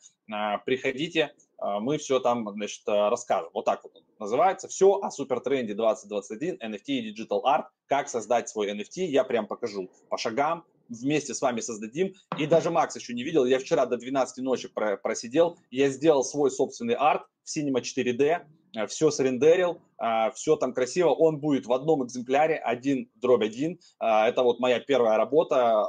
приходите, 0.66 1.34
мы 1.80 1.98
все 1.98 2.20
там, 2.20 2.50
значит, 2.54 2.82
расскажем. 2.86 3.50
Вот 3.54 3.66
так 3.66 3.84
вот 3.84 3.94
называется. 4.20 4.68
Все 4.68 5.00
о 5.00 5.10
супертренде 5.12 5.74
2021, 5.74 6.56
NFT 6.56 6.84
и 6.88 7.14
Digital 7.14 7.42
Art. 7.44 7.66
Как 7.88 8.10
создать 8.10 8.50
свой 8.50 8.72
NFT, 8.72 9.06
я 9.06 9.24
прям 9.24 9.48
покажу 9.48 9.90
по 10.10 10.18
шагам, 10.18 10.66
вместе 10.90 11.34
с 11.34 11.42
вами 11.42 11.62
создадим. 11.62 12.14
И 12.38 12.46
даже 12.46 12.70
Макс 12.70 12.96
еще 12.96 13.14
не 13.14 13.24
видел, 13.24 13.46
я 13.46 13.60
вчера 13.60 13.86
до 13.86 13.98
12 13.98 14.44
ночи 14.44 14.70
просидел, 15.02 15.58
я 15.72 15.90
сделал 15.90 16.24
свой 16.24 16.52
собственный 16.52 16.96
арт 16.96 17.24
в 17.44 17.58
Cinema 17.58 17.82
4D, 17.82 18.42
Э, 18.42 18.63
все 18.88 19.12
срендерил, 19.12 19.82
э, 20.02 20.32
все 20.34 20.56
там 20.56 20.74
красиво, 20.74 21.10
он 21.10 21.40
будет 21.40 21.66
в 21.66 21.74
одном 21.74 22.04
экземпляре, 22.04 22.56
один 22.56 23.10
дробь 23.16 23.44
один, 23.44 23.80
э, 24.00 24.06
это 24.06 24.44
вот 24.44 24.60
моя 24.60 24.80
первая 24.80 25.18
работа, 25.18 25.88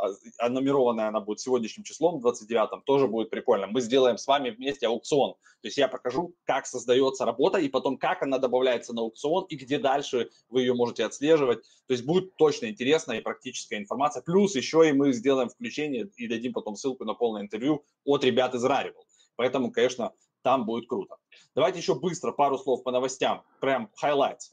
нумерованная 0.48 1.08
она 1.08 1.20
будет 1.20 1.40
сегодняшним 1.40 1.84
числом, 1.84 2.24
29-м, 2.24 2.82
тоже 2.82 3.08
будет 3.08 3.30
прикольно. 3.30 3.66
Мы 3.66 3.80
сделаем 3.80 4.18
с 4.18 4.26
вами 4.26 4.50
вместе 4.50 4.86
аукцион, 4.86 5.34
то 5.34 5.68
есть 5.68 5.78
я 5.78 5.88
покажу, 5.88 6.34
как 6.44 6.66
создается 6.66 7.24
работа, 7.24 7.58
и 7.58 7.68
потом, 7.68 7.96
как 7.96 8.22
она 8.22 8.38
добавляется 8.38 8.92
на 8.92 9.00
аукцион, 9.00 9.46
и 9.48 9.56
где 9.56 9.78
дальше 9.78 10.28
вы 10.50 10.60
ее 10.60 10.74
можете 10.74 11.04
отслеживать, 11.04 11.62
то 11.86 11.94
есть 11.94 12.04
будет 12.04 12.36
точно 12.36 12.66
интересная 12.66 13.18
и 13.18 13.22
практическая 13.22 13.78
информация, 13.78 14.22
плюс 14.22 14.54
еще 14.54 14.86
и 14.88 14.92
мы 14.92 15.12
сделаем 15.12 15.48
включение 15.48 16.10
и 16.16 16.28
дадим 16.28 16.52
потом 16.52 16.76
ссылку 16.76 17.04
на 17.04 17.14
полное 17.14 17.42
интервью 17.42 17.82
от 18.04 18.24
ребят 18.24 18.54
из 18.54 18.64
Rarible. 18.64 19.04
Поэтому, 19.36 19.72
конечно, 19.72 20.12
там 20.44 20.66
будет 20.66 20.88
круто. 20.88 21.16
Давайте 21.54 21.78
еще 21.80 21.94
быстро 21.94 22.30
пару 22.30 22.58
слов 22.58 22.84
по 22.84 22.92
новостям, 22.92 23.42
прям 23.60 23.90
highlights. 24.00 24.52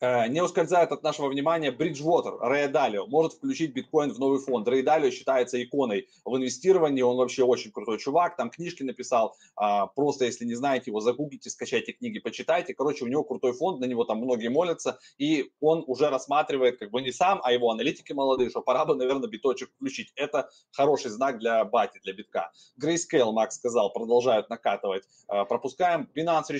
Э, 0.00 0.28
не 0.28 0.42
ускользает 0.42 0.92
от 0.92 1.02
нашего 1.02 1.28
внимания 1.28 1.70
Bridgewater, 1.70 2.38
Рэй 2.40 2.68
Далио, 2.68 3.06
может 3.06 3.34
включить 3.34 3.74
биткоин 3.74 4.12
в 4.12 4.18
новый 4.18 4.38
фонд. 4.38 4.66
Рэй 4.66 4.82
Далио 4.82 5.10
считается 5.10 5.62
иконой 5.62 6.08
в 6.24 6.36
инвестировании, 6.36 7.02
он 7.02 7.16
вообще 7.16 7.44
очень 7.44 7.70
крутой 7.70 7.98
чувак, 7.98 8.36
там 8.36 8.50
книжки 8.50 8.82
написал, 8.82 9.36
а, 9.56 9.86
просто 9.88 10.24
если 10.24 10.46
не 10.46 10.54
знаете 10.54 10.90
его, 10.90 11.00
загуглите, 11.00 11.50
скачайте 11.50 11.92
книги, 11.92 12.18
почитайте. 12.18 12.72
Короче, 12.72 13.04
у 13.04 13.08
него 13.08 13.24
крутой 13.24 13.52
фонд, 13.52 13.80
на 13.80 13.84
него 13.84 14.04
там 14.04 14.18
многие 14.18 14.48
молятся, 14.48 14.98
и 15.18 15.52
он 15.60 15.84
уже 15.86 16.08
рассматривает, 16.08 16.78
как 16.78 16.90
бы 16.90 17.02
не 17.02 17.12
сам, 17.12 17.40
а 17.44 17.52
его 17.52 17.70
аналитики 17.70 18.12
молодые, 18.12 18.48
что 18.48 18.62
пора 18.62 18.86
бы, 18.86 18.94
наверное, 18.94 19.28
биточек 19.28 19.70
включить. 19.74 20.12
Это 20.16 20.48
хороший 20.72 21.10
знак 21.10 21.38
для 21.38 21.62
бати, 21.66 22.00
для 22.02 22.14
битка. 22.14 22.52
Grayscale, 22.82 23.32
Макс 23.32 23.56
сказал, 23.56 23.92
продолжают 23.92 24.48
накатывать. 24.48 25.04
А, 25.28 25.44
пропускаем 25.44 26.08
Binance 26.16 26.50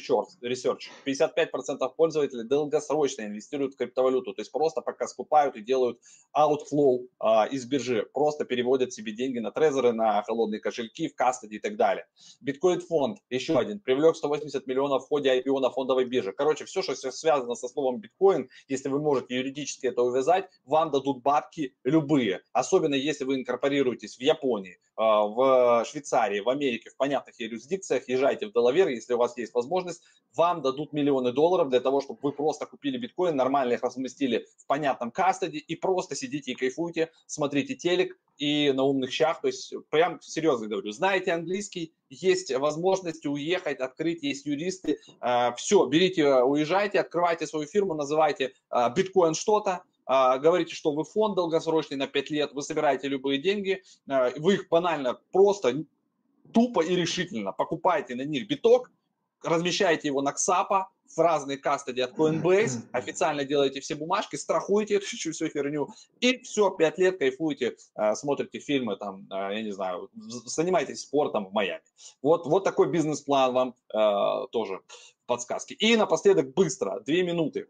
Research. 0.43 0.89
55% 1.07 1.95
пользователей 1.97 2.45
долгосрочно 2.45 3.30
инвестируют 3.31 3.75
в 3.75 3.77
криптовалюту. 3.77 4.35
То 4.35 4.41
есть 4.41 4.53
просто 4.53 4.81
пока 4.81 5.07
скупают 5.07 5.57
и 5.57 5.63
делают 5.63 6.01
outflow 6.37 7.07
а, 7.19 7.47
из 7.47 7.65
биржи, 7.67 8.07
просто 8.13 8.45
переводят 8.45 8.93
себе 8.93 9.13
деньги 9.13 9.39
на 9.39 9.51
трезоры, 9.51 9.93
на 9.93 10.23
холодные 10.23 10.61
кошельки, 10.61 11.09
в 11.09 11.15
кастеди 11.15 11.55
и 11.55 11.59
так 11.59 11.77
далее. 11.77 12.07
Биткоин 12.41 12.81
фонд, 12.81 13.19
еще 13.31 13.59
один, 13.59 13.81
привлек 13.81 14.17
180 14.17 14.67
миллионов 14.67 15.05
в 15.05 15.09
ходе 15.09 15.41
IPO 15.41 15.61
на 15.61 15.71
фондовой 15.71 16.05
бирже. 16.05 16.33
Короче, 16.33 16.65
все, 16.65 16.83
что 16.83 16.95
связано 16.95 17.55
со 17.55 17.69
словом 17.69 18.01
биткоин, 18.01 18.49
если 18.69 18.89
вы 18.89 19.01
можете 19.01 19.37
юридически 19.37 19.87
это 19.87 20.03
увязать, 20.03 20.49
вам 20.65 20.91
дадут 20.91 21.23
бабки 21.23 21.75
любые. 21.85 22.43
Особенно 22.53 22.95
если 22.95 23.25
вы 23.25 23.37
инкорпорируетесь 23.37 24.17
в 24.17 24.21
Японии, 24.21 24.79
в 25.01 25.85
Швейцарии, 25.87 26.41
в 26.41 26.49
Америке, 26.51 26.91
в 26.91 26.97
понятных 26.97 27.41
юрисдикциях, 27.41 28.07
езжайте 28.09 28.47
в 28.47 28.53
Делавер, 28.53 28.89
если 28.89 29.15
у 29.15 29.17
вас 29.17 29.37
есть 29.39 29.55
возможность, 29.55 30.03
вам 30.37 30.61
дадут 30.61 30.93
миллионы 30.93 31.33
долларов 31.33 31.71
для 31.71 31.81
того, 31.81 32.01
чтобы 32.03 32.21
вы 32.23 32.33
просто 32.33 32.67
купили 32.67 32.99
биткоин, 32.99 33.35
нормально 33.35 33.73
их 33.73 33.83
разместили 33.83 34.47
в 34.59 34.67
понятном 34.67 35.11
кастоде 35.11 35.59
и 35.59 35.75
просто 35.75 36.15
сидите 36.15 36.53
и 36.53 36.55
кайфуете, 36.55 37.11
смотрите 37.27 37.75
телек 37.75 38.19
и 38.37 38.73
на 38.73 38.83
умных 38.83 39.11
щах, 39.11 39.41
то 39.41 39.47
есть 39.47 39.73
прям 39.89 40.21
серьезно 40.21 40.67
говорю, 40.67 40.93
знаете 40.93 41.33
английский, 41.33 41.95
есть 42.11 42.55
возможность 42.55 43.25
уехать, 43.25 43.81
открыть, 43.81 44.23
есть 44.23 44.45
юристы, 44.45 44.99
а, 45.21 45.53
все, 45.55 45.87
берите, 45.87 46.43
уезжайте, 46.43 47.01
открывайте 47.01 47.47
свою 47.47 47.67
фирму, 47.67 47.95
называйте 47.95 48.53
а, 48.69 48.91
биткоин 48.91 49.35
что-то, 49.35 49.71
а, 49.71 49.83
говорите, 50.39 50.75
что 50.75 50.93
вы 50.93 51.05
фонд 51.05 51.37
долгосрочный 51.37 51.97
на 51.97 52.07
5 52.07 52.31
лет, 52.31 52.53
вы 52.53 52.63
собираете 52.63 53.09
любые 53.09 53.39
деньги, 53.39 53.83
вы 54.07 54.55
их 54.55 54.69
банально 54.69 55.21
просто 55.33 55.85
тупо 56.53 56.81
и 56.81 56.97
решительно 56.97 57.53
покупаете 57.53 58.15
на 58.15 58.23
них 58.23 58.49
биток, 58.49 58.91
размещаете 59.43 60.09
его 60.09 60.21
на 60.23 60.33
КСАПа, 60.33 60.91
в 61.17 61.19
разные 61.19 61.59
кастеди 61.59 62.01
от 62.01 62.13
Coinbase, 62.13 62.83
официально 62.93 63.45
делаете 63.45 63.81
все 63.81 63.95
бумажки, 63.95 64.37
страхуете 64.37 64.97
эту 64.97 65.07
всю 65.07 65.49
херню, 65.49 65.89
и 66.21 66.39
все, 66.43 66.71
пять 66.71 66.99
лет 66.99 67.19
кайфуете, 67.19 67.77
э, 67.97 68.15
смотрите 68.15 68.61
фильмы, 68.61 68.97
там, 68.97 69.27
я 69.31 69.63
не 69.63 69.73
знаю, 69.73 70.09
занимаетесь 70.15 71.01
спортом 71.01 71.47
в 71.47 71.53
Майами. 71.53 71.83
Вот, 72.23 72.47
вот 72.47 72.65
такой 72.65 72.91
бизнес-план 72.91 73.53
вам 73.53 73.75
э, 73.93 74.47
тоже 74.53 74.81
подсказки. 75.27 75.73
И 75.75 75.97
напоследок 75.97 76.55
быстро, 76.55 77.01
две 77.01 77.23
минуты 77.23 77.69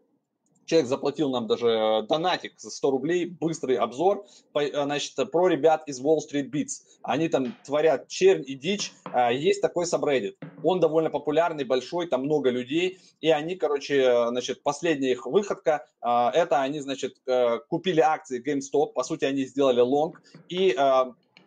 человек 0.71 0.87
заплатил 0.87 1.29
нам 1.31 1.47
даже 1.47 1.67
э, 1.67 2.01
донатик 2.07 2.53
за 2.57 2.69
100 2.69 2.91
рублей, 2.91 3.25
быстрый 3.25 3.75
обзор, 3.75 4.25
э, 4.55 4.83
значит, 4.83 5.13
про 5.29 5.49
ребят 5.49 5.83
из 5.85 6.01
Wall 6.01 6.19
Street 6.19 6.49
Beats. 6.49 6.83
Они 7.03 7.27
там 7.27 7.53
творят 7.65 8.07
чернь 8.07 8.43
и 8.47 8.55
дичь. 8.55 8.93
А, 9.03 9.33
есть 9.33 9.61
такой 9.61 9.83
subreddit. 9.83 10.35
Он 10.63 10.79
довольно 10.79 11.09
популярный, 11.09 11.65
большой, 11.65 12.07
там 12.07 12.23
много 12.23 12.49
людей. 12.49 12.99
И 13.19 13.29
они, 13.29 13.55
короче, 13.55 14.27
значит, 14.29 14.63
последняя 14.63 15.11
их 15.11 15.25
выходка, 15.25 15.85
это 15.99 16.61
они, 16.61 16.79
значит, 16.79 17.17
э, 17.27 17.59
купили 17.67 17.99
акции 17.99 18.41
GameStop, 18.41 18.93
по 18.93 19.03
сути, 19.03 19.25
они 19.25 19.43
сделали 19.45 19.81
лонг, 19.81 20.21
и 20.47 20.77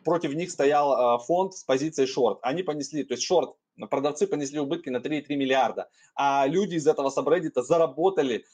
против 0.04 0.34
них 0.34 0.50
стоял 0.50 1.18
фонд 1.20 1.54
с 1.54 1.64
позицией 1.64 2.06
шорт. 2.06 2.38
Они 2.42 2.62
понесли, 2.62 3.04
то 3.04 3.14
есть 3.14 3.24
шорт 3.24 3.54
продавцы 3.90 4.26
понесли 4.26 4.58
убытки 4.58 4.88
на 4.88 4.98
3,3 4.98 5.36
миллиарда, 5.36 5.88
а 6.14 6.46
люди 6.46 6.76
из 6.76 6.86
этого 6.86 7.10
сабреддита 7.10 7.62
заработали 7.62 8.44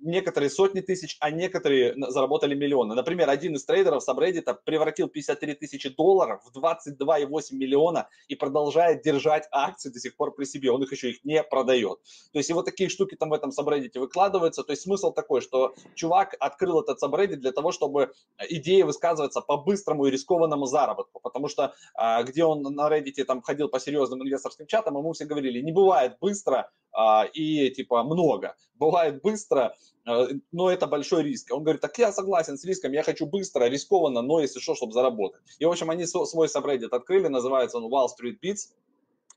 некоторые 0.00 0.50
сотни 0.50 0.80
тысяч, 0.80 1.16
а 1.20 1.30
некоторые 1.30 1.94
заработали 2.10 2.54
миллионы. 2.54 2.94
Например, 2.94 3.28
один 3.28 3.54
из 3.54 3.64
трейдеров 3.64 4.02
сабреддита 4.02 4.54
превратил 4.54 5.08
53 5.08 5.54
тысячи 5.54 5.88
долларов 5.88 6.42
в 6.44 6.56
22,8 6.56 7.26
миллиона 7.52 8.08
и 8.28 8.34
продолжает 8.34 9.02
держать 9.02 9.48
акции 9.50 9.90
до 9.90 9.98
сих 9.98 10.16
пор 10.16 10.34
при 10.34 10.44
себе. 10.44 10.70
Он 10.70 10.82
их 10.82 10.92
еще 10.92 11.10
их 11.10 11.24
не 11.24 11.42
продает. 11.42 11.98
То 12.32 12.38
есть 12.38 12.50
и 12.50 12.52
вот 12.52 12.64
такие 12.64 12.88
штуки 12.88 13.16
там 13.16 13.30
в 13.30 13.32
этом 13.32 13.50
сабреддите 13.50 13.98
выкладываются. 13.98 14.62
То 14.62 14.72
есть 14.72 14.82
смысл 14.82 15.12
такой, 15.12 15.40
что 15.40 15.74
чувак 15.94 16.36
открыл 16.38 16.80
этот 16.80 17.00
сабреддит 17.00 17.40
для 17.40 17.52
того, 17.52 17.72
чтобы 17.72 18.12
идеи 18.48 18.82
высказываться 18.82 19.40
по 19.40 19.56
быстрому 19.56 20.06
и 20.06 20.10
рискованному 20.10 20.66
заработку. 20.66 21.20
Потому 21.20 21.48
что 21.48 21.74
а, 21.94 22.22
где 22.22 22.44
он 22.44 22.62
на 22.62 22.88
Reddit 22.88 23.24
там 23.24 23.42
ходил 23.42 23.68
по 23.68 23.80
серьезным 23.80 24.22
инвесторским 24.56 24.66
чатам, 24.66 24.96
ему 24.96 25.12
все 25.12 25.24
говорили, 25.24 25.60
не 25.60 25.72
бывает 25.72 26.16
быстро 26.20 26.70
а, 26.92 27.24
и 27.24 27.70
типа 27.70 28.02
много. 28.04 28.54
Бывает 28.74 29.22
быстро, 29.22 29.74
а, 30.06 30.28
но 30.52 30.70
это 30.70 30.86
большой 30.86 31.22
риск. 31.22 31.52
Он 31.52 31.62
говорит, 31.62 31.80
так 31.80 31.96
я 31.98 32.12
согласен 32.12 32.56
с 32.56 32.64
риском, 32.64 32.92
я 32.92 33.02
хочу 33.02 33.26
быстро, 33.26 33.68
рискованно, 33.68 34.22
но 34.22 34.40
если 34.40 34.60
что, 34.60 34.74
чтобы 34.74 34.92
заработать. 34.92 35.40
И, 35.58 35.64
в 35.64 35.70
общем, 35.70 35.90
они 35.90 36.06
свой 36.06 36.48
сабреддит 36.48 36.92
открыли, 36.92 37.28
называется 37.28 37.78
он 37.78 37.92
Wall 37.92 38.06
Street 38.06 38.38
Beats. 38.42 38.72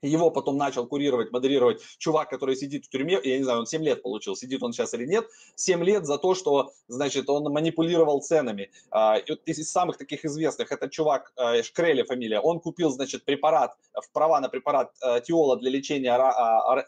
Его 0.02 0.32
потом 0.32 0.58
начал 0.58 0.88
курировать, 0.88 1.32
модерировать 1.32 1.82
чувак, 1.98 2.30
который 2.30 2.56
сидит 2.56 2.86
в 2.86 2.90
тюрьме, 2.90 3.20
я 3.24 3.38
не 3.38 3.44
знаю, 3.44 3.60
он 3.60 3.66
7 3.66 3.84
лет 3.84 4.02
получил, 4.02 4.36
сидит 4.36 4.64
он 4.64 4.72
сейчас 4.72 4.94
или 4.94 5.06
нет, 5.06 5.28
7 5.56 5.84
лет 5.84 6.06
за 6.06 6.18
то, 6.18 6.36
что, 6.36 6.72
значит, 6.88 7.30
он 7.30 7.52
манипулировал 7.52 8.22
ценами. 8.22 8.72
А, 8.92 9.18
из 9.18 9.70
самых 9.70 9.98
таких 9.98 10.24
известных, 10.24 10.72
это 10.72 10.90
чувак, 10.90 11.34
а, 11.36 11.62
Шкрели 11.62 12.04
фамилия, 12.04 12.40
он 12.40 12.62
купил, 12.62 12.92
значит, 12.92 13.26
препарат, 13.26 13.76
в 13.94 14.12
права 14.14 14.40
на 14.40 14.48
препарат 14.48 14.92
а, 15.02 15.20
Тиола 15.20 15.58
для 15.58 15.70
лечения 15.70 16.10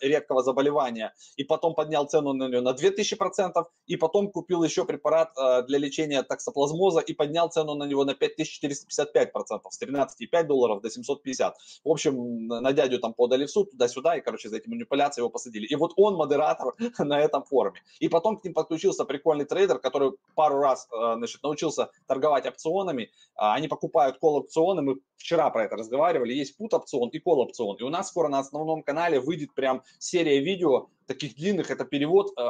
редкого 0.01 0.41
заболевания, 0.41 1.13
и 1.35 1.43
потом 1.43 1.75
поднял 1.75 2.05
цену 2.05 2.33
на 2.33 2.47
нее 2.47 2.61
на 2.61 2.73
2000%, 2.73 3.65
и 3.87 3.97
потом 3.97 4.31
купил 4.31 4.63
еще 4.63 4.85
препарат 4.85 5.33
для 5.67 5.79
лечения 5.79 6.23
таксоплазмоза 6.23 7.01
и 7.01 7.13
поднял 7.13 7.49
цену 7.49 7.75
на 7.75 7.83
него 7.83 8.05
на 8.05 8.11
5455%, 8.11 9.59
с 9.69 9.81
13,5 9.81 10.43
долларов 10.43 10.81
до 10.81 10.89
750. 10.89 11.57
В 11.83 11.89
общем, 11.89 12.47
на 12.47 12.71
дядю 12.71 13.00
там 13.01 13.13
подали 13.13 13.45
в 13.45 13.51
суд 13.51 13.71
туда-сюда, 13.71 14.17
и, 14.17 14.21
короче, 14.21 14.49
за 14.49 14.57
эти 14.57 14.67
манипуляции 14.67 15.21
его 15.21 15.29
посадили. 15.29 15.65
И 15.65 15.75
вот 15.75 15.93
он 15.97 16.15
модератор 16.15 16.73
на 16.99 17.19
этом 17.19 17.43
форуме. 17.43 17.81
И 17.99 18.07
потом 18.07 18.37
к 18.37 18.43
ним 18.43 18.53
подключился 18.53 19.05
прикольный 19.05 19.45
трейдер, 19.45 19.79
который 19.79 20.13
пару 20.35 20.59
раз, 20.59 20.87
э, 20.91 21.15
значит, 21.17 21.43
научился 21.43 21.89
торговать 22.07 22.45
опционами. 22.45 23.11
А, 23.35 23.55
они 23.55 23.67
покупают 23.67 24.17
кол-опционы, 24.19 24.81
мы 24.81 24.99
вчера 25.17 25.49
про 25.49 25.65
это 25.65 25.75
разговаривали, 25.75 26.33
есть 26.33 26.57
пут-опцион 26.57 27.09
и 27.09 27.19
кол-опцион. 27.19 27.77
И 27.77 27.83
у 27.83 27.89
нас 27.89 28.07
скоро 28.07 28.27
на 28.27 28.39
основном 28.39 28.83
канале 28.83 29.19
выйдет 29.19 29.53
прям 29.53 29.83
серия 29.99 30.39
видео, 30.39 30.87
таких 31.07 31.35
длинных, 31.35 31.71
это 31.71 31.85
перевод 31.85 32.31
э, 32.37 32.41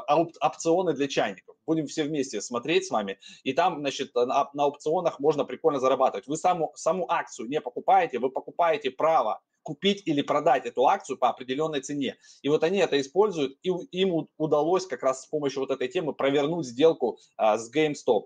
опционы 0.42 0.94
для 0.94 1.08
чайников. 1.08 1.56
Будем 1.66 1.88
все 1.88 2.04
вместе 2.04 2.42
смотреть 2.42 2.86
с 2.86 2.92
вами. 2.92 3.18
И 3.44 3.54
там, 3.54 3.80
значит, 3.80 4.14
на, 4.16 4.50
на 4.54 4.68
опционах 4.68 5.20
можно 5.20 5.46
прикольно 5.46 5.80
зарабатывать. 5.80 6.28
Вы 6.28 6.38
саму, 6.38 6.72
саму 6.76 7.10
акцию 7.10 7.48
не 7.50 7.62
покупаете, 7.62 8.20
вы 8.20 8.30
покупаете 8.30 8.92
право 8.92 9.42
купить 9.64 10.04
или 10.06 10.22
продать 10.22 10.66
эту 10.66 10.88
акцию 10.88 11.18
по 11.18 11.30
определенной 11.30 11.82
цене. 11.82 12.18
И 12.42 12.50
вот 12.50 12.64
они 12.64 12.80
это 12.80 13.00
используют, 13.00 13.58
и 13.64 13.70
им 13.92 14.28
удалось 14.38 14.86
как 14.86 15.04
раз 15.04 15.24
с 15.24 15.28
помощью 15.28 15.62
вот 15.62 15.72
этой 15.72 15.88
темы 15.88 16.14
провернуть 16.14 16.66
сделку 16.66 17.20
а, 17.38 17.58
с 17.58 17.74
GameStop. 17.74 18.26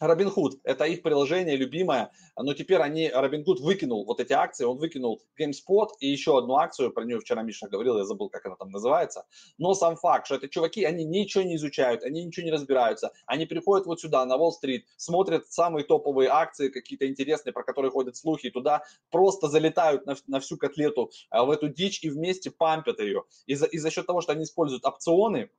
Robinhood– 0.00 0.58
это 0.64 0.84
их 0.84 1.02
приложение 1.02 1.56
любимое, 1.56 2.10
но 2.36 2.52
теперь 2.54 2.80
они, 2.80 3.08
Robinhood 3.08 3.60
выкинул 3.60 4.04
вот 4.04 4.20
эти 4.20 4.32
акции, 4.32 4.64
он 4.64 4.78
выкинул 4.78 5.22
GameSpot 5.40 5.88
и 6.00 6.08
еще 6.08 6.36
одну 6.38 6.56
акцию, 6.56 6.92
про 6.92 7.04
нее 7.04 7.20
вчера 7.20 7.42
Миша 7.42 7.68
говорил, 7.68 7.98
я 7.98 8.04
забыл, 8.04 8.28
как 8.28 8.44
она 8.46 8.56
там 8.56 8.70
называется, 8.70 9.24
но 9.58 9.74
сам 9.74 9.96
факт, 9.96 10.26
что 10.26 10.36
это 10.36 10.48
чуваки, 10.48 10.84
они 10.84 11.04
ничего 11.04 11.44
не 11.44 11.56
изучают, 11.56 12.02
они 12.02 12.24
ничего 12.24 12.44
не 12.44 12.52
разбираются, 12.52 13.12
они 13.26 13.46
приходят 13.46 13.86
вот 13.86 14.00
сюда, 14.00 14.24
на 14.26 14.36
Уолл-стрит, 14.36 14.86
смотрят 14.96 15.46
самые 15.46 15.84
топовые 15.84 16.28
акции, 16.28 16.68
какие-то 16.68 17.08
интересные, 17.08 17.52
про 17.52 17.62
которые 17.62 17.90
ходят 17.90 18.16
слухи, 18.16 18.50
туда 18.50 18.82
просто 19.10 19.48
залетают 19.48 20.06
на, 20.06 20.16
на 20.26 20.40
всю 20.40 20.56
котлету, 20.56 21.10
а, 21.30 21.44
в 21.44 21.50
эту 21.50 21.68
дичь 21.68 22.02
и 22.02 22.10
вместе 22.10 22.50
пампят 22.50 23.00
ее. 23.00 23.24
И 23.46 23.54
за, 23.54 23.66
и 23.66 23.78
за 23.78 23.90
счет 23.90 24.06
того, 24.06 24.20
что 24.20 24.32
они 24.32 24.44
используют 24.44 24.84
опционы, 24.84 25.50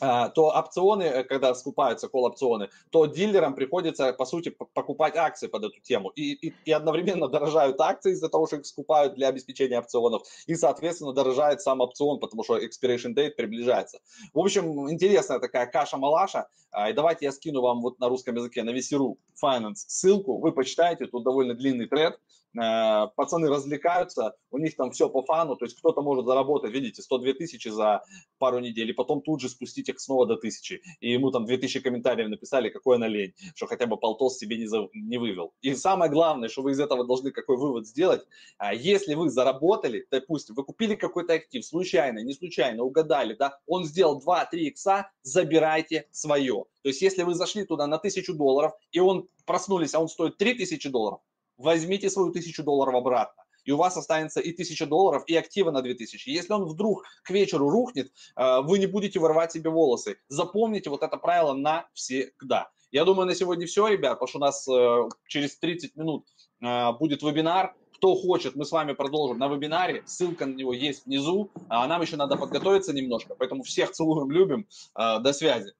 то 0.00 0.52
опционы, 0.54 1.02
э, 1.04 1.24
когда 1.24 1.54
скупаются 1.54 2.08
кол-опционы, 2.08 2.70
то 2.90 3.06
дилерам 3.06 3.54
приходится, 3.54 4.12
по 4.12 4.24
сути, 4.24 4.48
покупать 4.48 5.16
акции 5.16 5.48
под 5.48 5.64
эту 5.64 5.80
тему. 5.80 6.10
И, 6.10 6.32
и, 6.32 6.54
и 6.64 6.72
одновременно 6.72 7.28
дорожают 7.28 7.80
акции 7.80 8.12
из-за 8.12 8.28
того, 8.28 8.46
что 8.46 8.56
их 8.56 8.66
скупают 8.66 9.14
для 9.14 9.28
обеспечения 9.28 9.78
опционов. 9.78 10.22
И, 10.46 10.54
соответственно, 10.54 11.12
дорожает 11.12 11.60
сам 11.60 11.80
опцион, 11.80 12.20
потому 12.20 12.42
что 12.42 12.58
expiration 12.58 13.14
date 13.14 13.32
приближается. 13.32 14.00
В 14.32 14.38
общем, 14.38 14.90
интересная 14.90 15.38
такая 15.38 15.66
каша-малаша. 15.66 16.48
А, 16.70 16.88
и 16.88 16.94
давайте 16.94 17.26
я 17.26 17.32
скину 17.32 17.60
вам 17.60 17.82
вот 17.82 18.00
на 18.00 18.08
русском 18.08 18.34
языке, 18.34 18.62
на 18.62 18.70
Весеру 18.70 19.18
Finance 19.42 19.84
ссылку. 19.86 20.38
Вы 20.38 20.52
почитаете, 20.52 21.06
тут 21.06 21.22
довольно 21.22 21.54
длинный 21.54 21.86
тред. 21.86 22.18
Э, 22.54 23.08
пацаны 23.16 23.48
развлекаются, 23.48 24.34
у 24.50 24.58
них 24.58 24.76
там 24.76 24.90
все 24.90 25.08
по 25.08 25.22
фану, 25.22 25.56
то 25.56 25.64
есть 25.64 25.78
кто-то 25.78 26.02
может 26.02 26.26
заработать, 26.26 26.70
видите, 26.70 27.00
102 27.00 27.32
тысячи 27.32 27.68
за 27.68 28.02
пару 28.38 28.58
недель, 28.58 28.90
и 28.90 28.92
потом 28.92 29.22
тут 29.22 29.40
же 29.40 29.48
спустить 29.48 29.88
их 29.88 29.98
снова 29.98 30.26
до 30.26 30.36
тысячи, 30.36 30.82
и 31.00 31.12
ему 31.12 31.30
там 31.30 31.46
2000 31.46 31.80
комментариев 31.80 32.28
написали, 32.28 32.68
какой 32.68 32.96
она 32.96 33.08
лень, 33.08 33.32
что 33.54 33.66
хотя 33.66 33.86
бы 33.86 33.96
полтос 33.96 34.36
себе 34.36 34.58
не, 34.58 34.66
за, 34.66 34.88
не 34.92 35.16
вывел. 35.16 35.54
И 35.62 35.74
самое 35.74 36.10
главное, 36.10 36.50
что 36.50 36.60
вы 36.60 36.72
из 36.72 36.80
этого 36.80 37.06
должны 37.06 37.30
какой 37.30 37.56
вывод 37.56 37.86
сделать, 37.86 38.22
а 38.58 38.74
если 38.74 39.14
вы 39.14 39.30
заработали, 39.30 40.06
допустим, 40.10 40.54
вы 40.54 40.64
купили 40.64 40.94
какой-то 40.94 41.32
актив, 41.32 41.64
случайно, 41.64 42.18
не 42.18 42.34
случайно, 42.34 42.82
угадали, 42.82 43.34
да, 43.34 43.58
он 43.66 43.84
сделал 43.84 44.20
2-3 44.20 44.58
икса, 44.58 45.10
забирайте 45.22 46.06
свое. 46.10 46.66
То 46.82 46.88
есть 46.88 47.00
если 47.00 47.22
вы 47.22 47.34
зашли 47.34 47.64
туда 47.64 47.86
на 47.86 47.96
1000 47.96 48.34
долларов, 48.34 48.72
и 48.90 49.00
он 49.00 49.28
проснулись, 49.46 49.94
а 49.94 50.00
он 50.00 50.08
стоит 50.08 50.36
3000 50.36 50.90
долларов, 50.90 51.20
возьмите 51.56 52.10
свою 52.10 52.32
тысячу 52.32 52.62
долларов 52.62 52.94
обратно 52.94 53.42
и 53.64 53.72
у 53.72 53.76
вас 53.76 53.96
останется 53.96 54.40
и 54.40 54.52
тысяча 54.52 54.86
долларов, 54.86 55.24
и 55.26 55.36
актива 55.36 55.70
на 55.70 55.82
2000. 55.82 56.28
Если 56.28 56.52
он 56.52 56.64
вдруг 56.64 57.04
к 57.22 57.30
вечеру 57.30 57.70
рухнет, 57.70 58.12
э, 58.36 58.60
вы 58.62 58.78
не 58.78 58.86
будете 58.86 59.20
вырывать 59.20 59.52
себе 59.52 59.70
волосы. 59.70 60.18
Запомните 60.28 60.90
вот 60.90 61.02
это 61.02 61.16
правило 61.16 61.54
навсегда. 61.54 62.70
Я 62.90 63.04
думаю, 63.04 63.26
на 63.26 63.34
сегодня 63.34 63.66
все, 63.66 63.86
ребят, 63.88 64.14
потому 64.14 64.28
что 64.28 64.38
у 64.38 64.40
нас 64.40 64.68
э, 64.68 65.08
через 65.26 65.56
30 65.58 65.96
минут 65.96 66.26
э, 66.60 66.92
будет 66.92 67.22
вебинар. 67.22 67.74
Кто 67.96 68.16
хочет, 68.16 68.56
мы 68.56 68.64
с 68.64 68.72
вами 68.72 68.94
продолжим 68.94 69.38
на 69.38 69.46
вебинаре. 69.46 70.02
Ссылка 70.06 70.44
на 70.44 70.54
него 70.54 70.72
есть 70.72 71.06
внизу. 71.06 71.50
А 71.68 71.86
нам 71.86 72.02
еще 72.02 72.16
надо 72.16 72.36
подготовиться 72.36 72.92
немножко. 72.92 73.36
Поэтому 73.36 73.62
всех 73.62 73.92
целуем, 73.92 74.28
любим. 74.32 74.66
До 74.96 75.32
связи. 75.32 75.72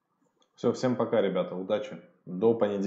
Все, 0.55 0.71
всем 0.71 0.95
пока, 0.95 1.21
ребята. 1.21 1.53
Удачи. 1.53 1.99
До 2.25 2.53
понедельника. 2.53 2.81